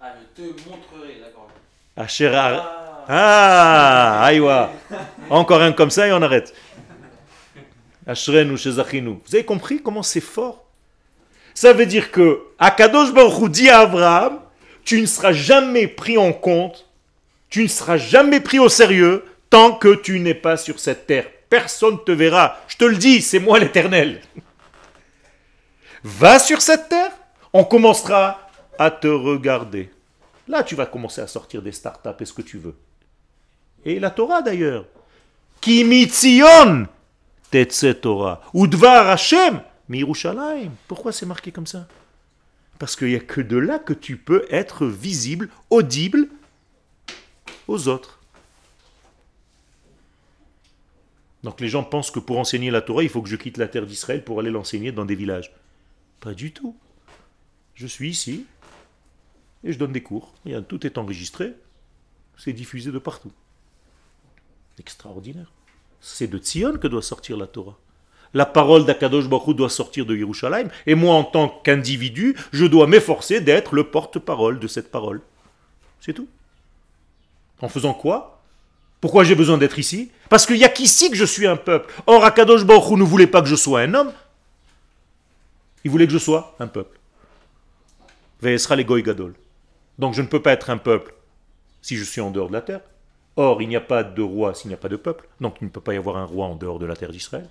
[0.00, 1.48] Ah, je te montrerai, d'accord.
[1.96, 4.70] Ah, Ah, aïwa.
[5.30, 6.54] Encore un comme ça et on arrête.
[8.06, 9.18] Ashrenu shezachinu.
[9.26, 10.64] Vous avez compris comment c'est fort?
[11.54, 14.40] Ça veut dire que Akadosh Baruch dit à Abraham,
[14.84, 16.88] tu ne seras jamais pris en compte,
[17.48, 21.26] tu ne seras jamais pris au sérieux tant que tu n'es pas sur cette terre.
[21.48, 22.58] Personne ne te verra.
[22.66, 24.20] Je te le dis, c'est moi l'Éternel.
[26.02, 27.12] Va sur cette terre,
[27.52, 29.90] on commencera à te regarder.
[30.48, 32.74] Là, tu vas commencer à sortir des startups et ce que tu veux.
[33.84, 34.84] Et la Torah d'ailleurs.
[35.60, 35.84] Ki
[37.52, 38.42] mitzion tetse Torah.
[38.52, 40.72] Ou dvar Hashem mirushalayim.
[40.88, 41.86] Pourquoi c'est marqué comme ça?
[42.78, 46.28] Parce qu'il n'y a que de là que tu peux être visible, audible
[47.68, 48.20] aux autres.
[51.44, 53.68] Donc les gens pensent que pour enseigner la Torah, il faut que je quitte la
[53.68, 55.52] terre d'Israël pour aller l'enseigner dans des villages.
[56.20, 56.76] Pas du tout.
[57.74, 58.46] Je suis ici
[59.62, 60.32] et je donne des cours.
[60.68, 61.54] Tout est enregistré,
[62.38, 63.32] c'est diffusé de partout.
[64.78, 65.52] Extraordinaire.
[66.06, 67.78] C'est de Tzion que doit sortir la Torah.
[68.34, 72.86] La parole d'Akadosh Baruch doit sortir de Yerushalayim, et moi, en tant qu'individu, je dois
[72.86, 75.22] m'efforcer d'être le porte-parole de cette parole.
[76.00, 76.28] C'est tout.
[77.62, 78.42] En faisant quoi?
[79.00, 80.10] Pourquoi j'ai besoin d'être ici?
[80.28, 81.90] Parce qu'il n'y a qu'ici que je suis un peuple.
[82.06, 84.12] Or, Akadosh Baruch ne voulait pas que je sois un homme.
[85.84, 86.98] Il voulait que je sois un peuple.
[88.42, 89.34] Ve'esra les gadol.
[89.98, 91.14] Donc je ne peux pas être un peuple
[91.80, 92.80] si je suis en dehors de la terre.
[93.36, 95.28] Or, il n'y a pas de roi s'il n'y a pas de peuple.
[95.40, 97.48] Donc il ne peut pas y avoir un roi en dehors de la terre d'Israël.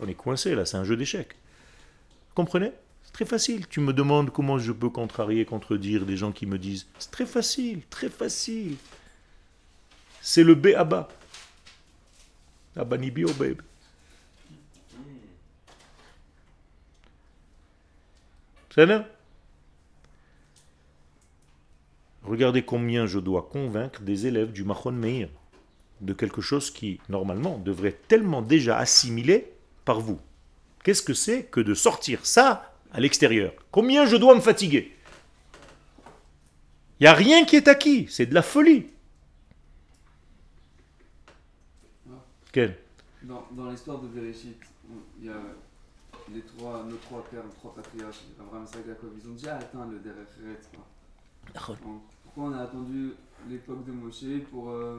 [0.00, 1.34] On est coincé là, c'est un jeu d'échecs.
[2.34, 2.72] Comprenez?
[3.02, 3.66] C'est très facile.
[3.66, 6.86] Tu me demandes comment je peux contrarier, contredire des gens qui me disent.
[6.98, 8.76] C'est très facile, très facile.
[10.20, 11.08] C'est le B à bas.
[12.76, 13.60] Abanibi au babe.
[18.72, 19.04] C'est là
[22.28, 25.30] Regardez combien je dois convaincre des élèves du Mahon Meir
[26.02, 29.50] de quelque chose qui, normalement, devrait tellement déjà assimiler
[29.86, 30.20] par vous.
[30.84, 33.54] Qu'est-ce que c'est que de sortir ça à l'extérieur?
[33.70, 34.94] Combien je dois me fatiguer?
[37.00, 38.88] Il n'y a rien qui est acquis, c'est de la folie.
[42.52, 42.76] Quel?
[43.22, 44.60] Dans, dans l'histoire de Bereshit,
[45.18, 45.40] il y a
[46.34, 49.86] les trois, nos trois pères, nos trois patriarches, Abraham, Isaac, Jacob, ils ont déjà atteint
[49.86, 50.68] le Derech Eretz,
[52.34, 53.12] Pourquoi on a attendu
[53.48, 54.98] l'époque de Moshe pour, euh,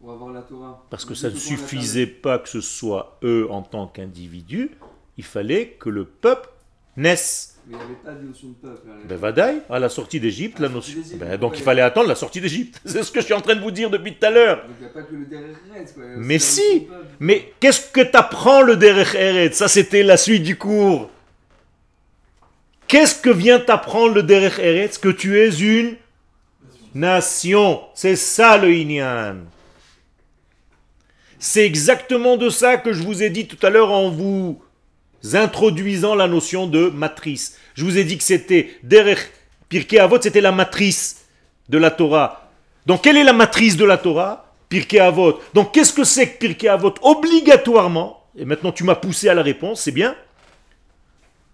[0.00, 3.62] pour avoir la Torah Parce que ça ne suffisait pas que ce soit eux en
[3.62, 4.70] tant qu'individus,
[5.16, 6.48] il fallait que le peuple
[6.96, 7.58] naisse.
[7.66, 8.88] Mais il n'y avait pas de notion de peuple.
[8.90, 9.08] à l'époque.
[9.08, 11.00] Ben Vadaï, à la sortie d'Égypte, la notion.
[11.16, 12.80] Ben, donc il fallait attendre la sortie d'Égypte.
[12.84, 14.66] C'est ce que je suis en train de vous dire depuis tout à l'heure.
[14.66, 16.02] Donc il n'y a pas que le Derech Eretz, quoi.
[16.04, 16.88] il y a aussi Mais si.
[17.20, 19.56] Mais qu'est-ce que t'apprends le Derech Eretz?
[19.56, 21.10] Ça, c'était la suite du cours.
[22.86, 24.98] Qu'est-ce que vient t'apprendre le Derech Eretz?
[24.98, 25.96] Que tu es une
[26.94, 27.80] nation.
[27.94, 29.36] C'est ça le Inyan.
[31.38, 34.62] C'est exactement de ça que je vous ai dit tout à l'heure en vous
[35.34, 37.58] introduisant la notion de matrice.
[37.74, 39.30] Je vous ai dit que c'était Derech
[39.68, 41.24] Pirkei Avot, c'était la matrice
[41.68, 42.50] de la Torah.
[42.86, 44.52] Donc quelle est la matrice de la Torah?
[44.68, 45.40] Pirkei Avot.
[45.54, 49.42] Donc qu'est-ce que c'est que Pirkei Avot Obligatoirement, et maintenant tu m'as poussé à la
[49.42, 50.14] réponse, c'est bien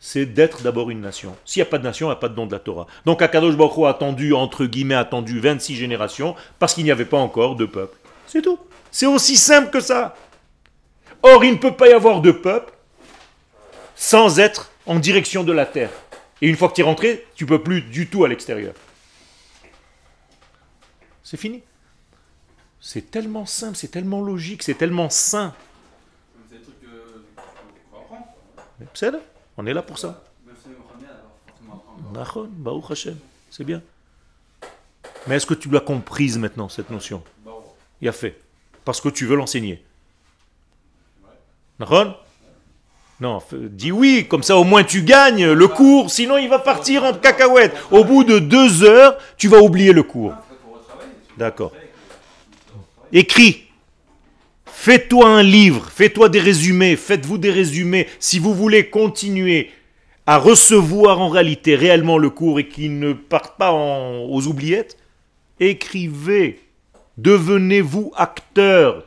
[0.01, 1.37] c'est d'être d'abord une nation.
[1.45, 2.87] S'il n'y a pas de nation, il n'y a pas de don de la Torah.
[3.05, 7.05] Donc Akadosh Baruch Hu a attendu, entre guillemets, attendu 26 générations, parce qu'il n'y avait
[7.05, 7.97] pas encore de peuple.
[8.27, 8.59] C'est tout.
[8.91, 10.17] C'est aussi simple que ça.
[11.23, 12.73] Or, il ne peut pas y avoir de peuple
[13.95, 15.91] sans être en direction de la terre.
[16.41, 18.73] Et une fois que tu es rentré, tu peux plus du tout à l'extérieur.
[21.23, 21.63] C'est fini.
[22.81, 25.55] C'est tellement simple, c'est tellement logique, c'est tellement sain.
[28.95, 29.21] C'est là,
[29.61, 30.23] on est là pour ça.
[33.51, 33.83] C'est bien.
[35.27, 37.23] Mais est-ce que tu l'as comprise maintenant, cette notion?
[38.01, 38.41] Il a fait.
[38.87, 39.85] Parce que tu veux l'enseigner.
[43.21, 47.05] Non, dis oui, comme ça au moins tu gagnes le cours, sinon il va partir
[47.05, 47.77] en cacahuète.
[47.91, 50.33] Au bout de deux heures, tu vas oublier le cours.
[51.37, 51.73] D'accord.
[53.13, 53.70] Écris.
[54.73, 58.09] Fais-toi un livre, fais-toi des résumés, faites-vous des résumés.
[58.18, 59.71] Si vous voulez continuer
[60.27, 64.97] à recevoir en réalité réellement le cours et qu'il ne parte pas aux oubliettes,
[65.59, 66.61] écrivez.
[67.18, 69.07] Devenez-vous acteur.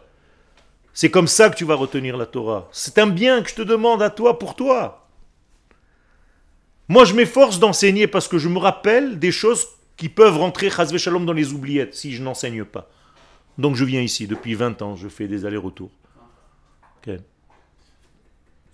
[0.94, 2.70] C'est comme ça que tu vas retenir la Torah.
[2.72, 5.08] C'est un bien que je te demande à toi pour toi.
[6.88, 9.66] Moi, je m'efforce d'enseigner parce que je me rappelle des choses
[9.98, 12.90] qui peuvent rentrer shalom dans les oubliettes si je n'enseigne pas.
[13.58, 15.92] Donc je viens ici depuis 20 ans, je fais des allers-retours.
[16.98, 17.16] Ok.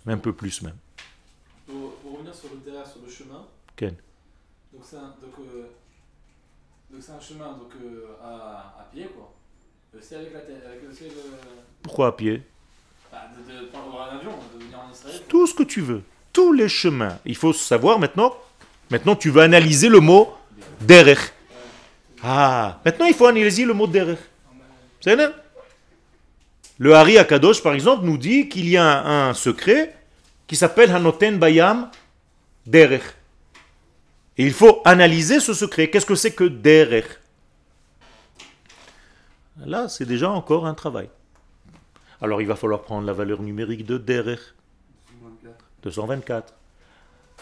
[0.06, 0.76] Un peu plus même.
[1.66, 3.46] Pour, pour revenir sur le derrière, sur le chemin.
[3.76, 3.94] Ken.
[4.72, 5.66] Donc c'est un, euh,
[7.16, 9.32] un chemin donc, euh, à, à pied quoi.
[9.94, 10.88] Euh, C'est avec la avec le,
[11.82, 12.42] Pourquoi à pied?
[13.12, 15.20] bah, de, de prendre un avion, de venir en Israël.
[15.28, 16.02] Tout ce que tu veux.
[16.32, 17.18] Tous les chemins.
[17.24, 18.34] Il faut savoir maintenant.
[18.90, 20.32] Maintenant, tu vas analyser le mot
[20.80, 21.32] derech.
[22.22, 24.18] Ah, maintenant il faut analyser le mot derech.
[25.06, 29.94] Le Hari Akadosh, par exemple, nous dit qu'il y a un, secret
[30.46, 31.90] qui s'appelle Hanoten Bayam
[32.66, 33.02] Derech.
[34.36, 35.90] Et il faut analyser ce secret.
[35.90, 37.20] Qu'est-ce que c'est que Derech?
[39.66, 41.10] Là, c'est déjà encore un travail.
[42.22, 44.40] Alors, il va falloir prendre la valeur numérique de Derech.
[45.22, 45.64] 24.
[45.82, 46.54] 224.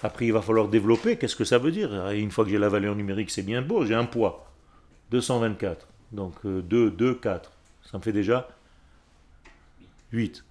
[0.02, 1.16] Après, il va falloir développer.
[1.16, 2.11] Qu'est-ce que ça veut dire?
[2.11, 3.84] Une fois que j'ai la valeur numérique, c'est bien beau.
[3.84, 4.50] J'ai un poids.
[5.11, 5.86] 224.
[6.12, 7.50] Donc euh, 2, 2, 4.
[7.90, 8.48] Ça me fait déjà
[10.12, 10.44] 8.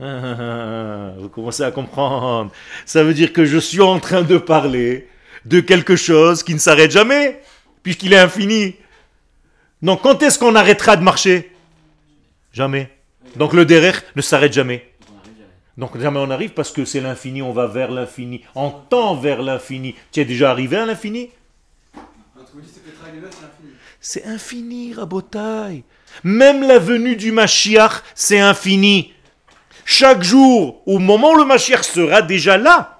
[0.00, 2.52] Ah, Vous commencez à comprendre.
[2.86, 5.08] Ça veut dire que je suis en train de parler
[5.44, 7.40] de quelque chose qui ne s'arrête jamais,
[7.82, 8.76] puisqu'il est infini.
[9.82, 11.52] Donc quand est-ce qu'on arrêtera de marcher?
[12.52, 12.90] Jamais.
[13.36, 14.88] Donc le derrière ne s'arrête jamais.
[15.76, 19.42] Donc jamais on arrive parce que c'est l'infini, on va vers l'infini, on tend vers
[19.42, 19.94] l'infini.
[20.10, 21.30] Tu es déjà arrivé à l'infini?
[24.00, 25.84] C'est infini, Rabotai.
[26.24, 29.12] Même la venue du Mashiach, c'est infini.
[29.84, 32.98] Chaque jour, au moment où le Mashiach sera déjà là,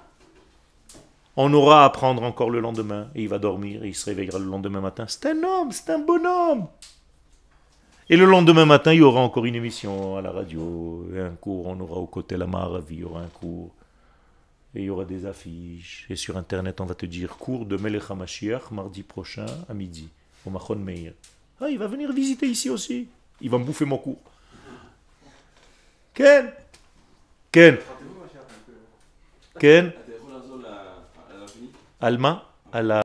[1.35, 3.07] on aura à apprendre encore le lendemain.
[3.15, 5.05] Et il va dormir, il se réveillera le lendemain matin.
[5.07, 6.67] C'est un homme, c'est un bonhomme.
[8.09, 11.67] Et le lendemain matin, il y aura encore une émission à la radio, un cours,
[11.67, 13.69] on aura au côté la Maravi, il y aura un cours
[14.75, 16.05] et il y aura des affiches.
[16.09, 20.09] Et sur Internet, on va te dire cours de Melech HaMashiach mardi prochain à midi
[20.45, 21.13] au Machon Meir.
[21.59, 23.07] Ah, il va venir visiter ici aussi.
[23.41, 24.21] Il va me bouffer mon cours.
[26.13, 26.51] Ken
[27.51, 27.77] Ken
[29.59, 29.91] Ken
[32.01, 33.01] Alma à.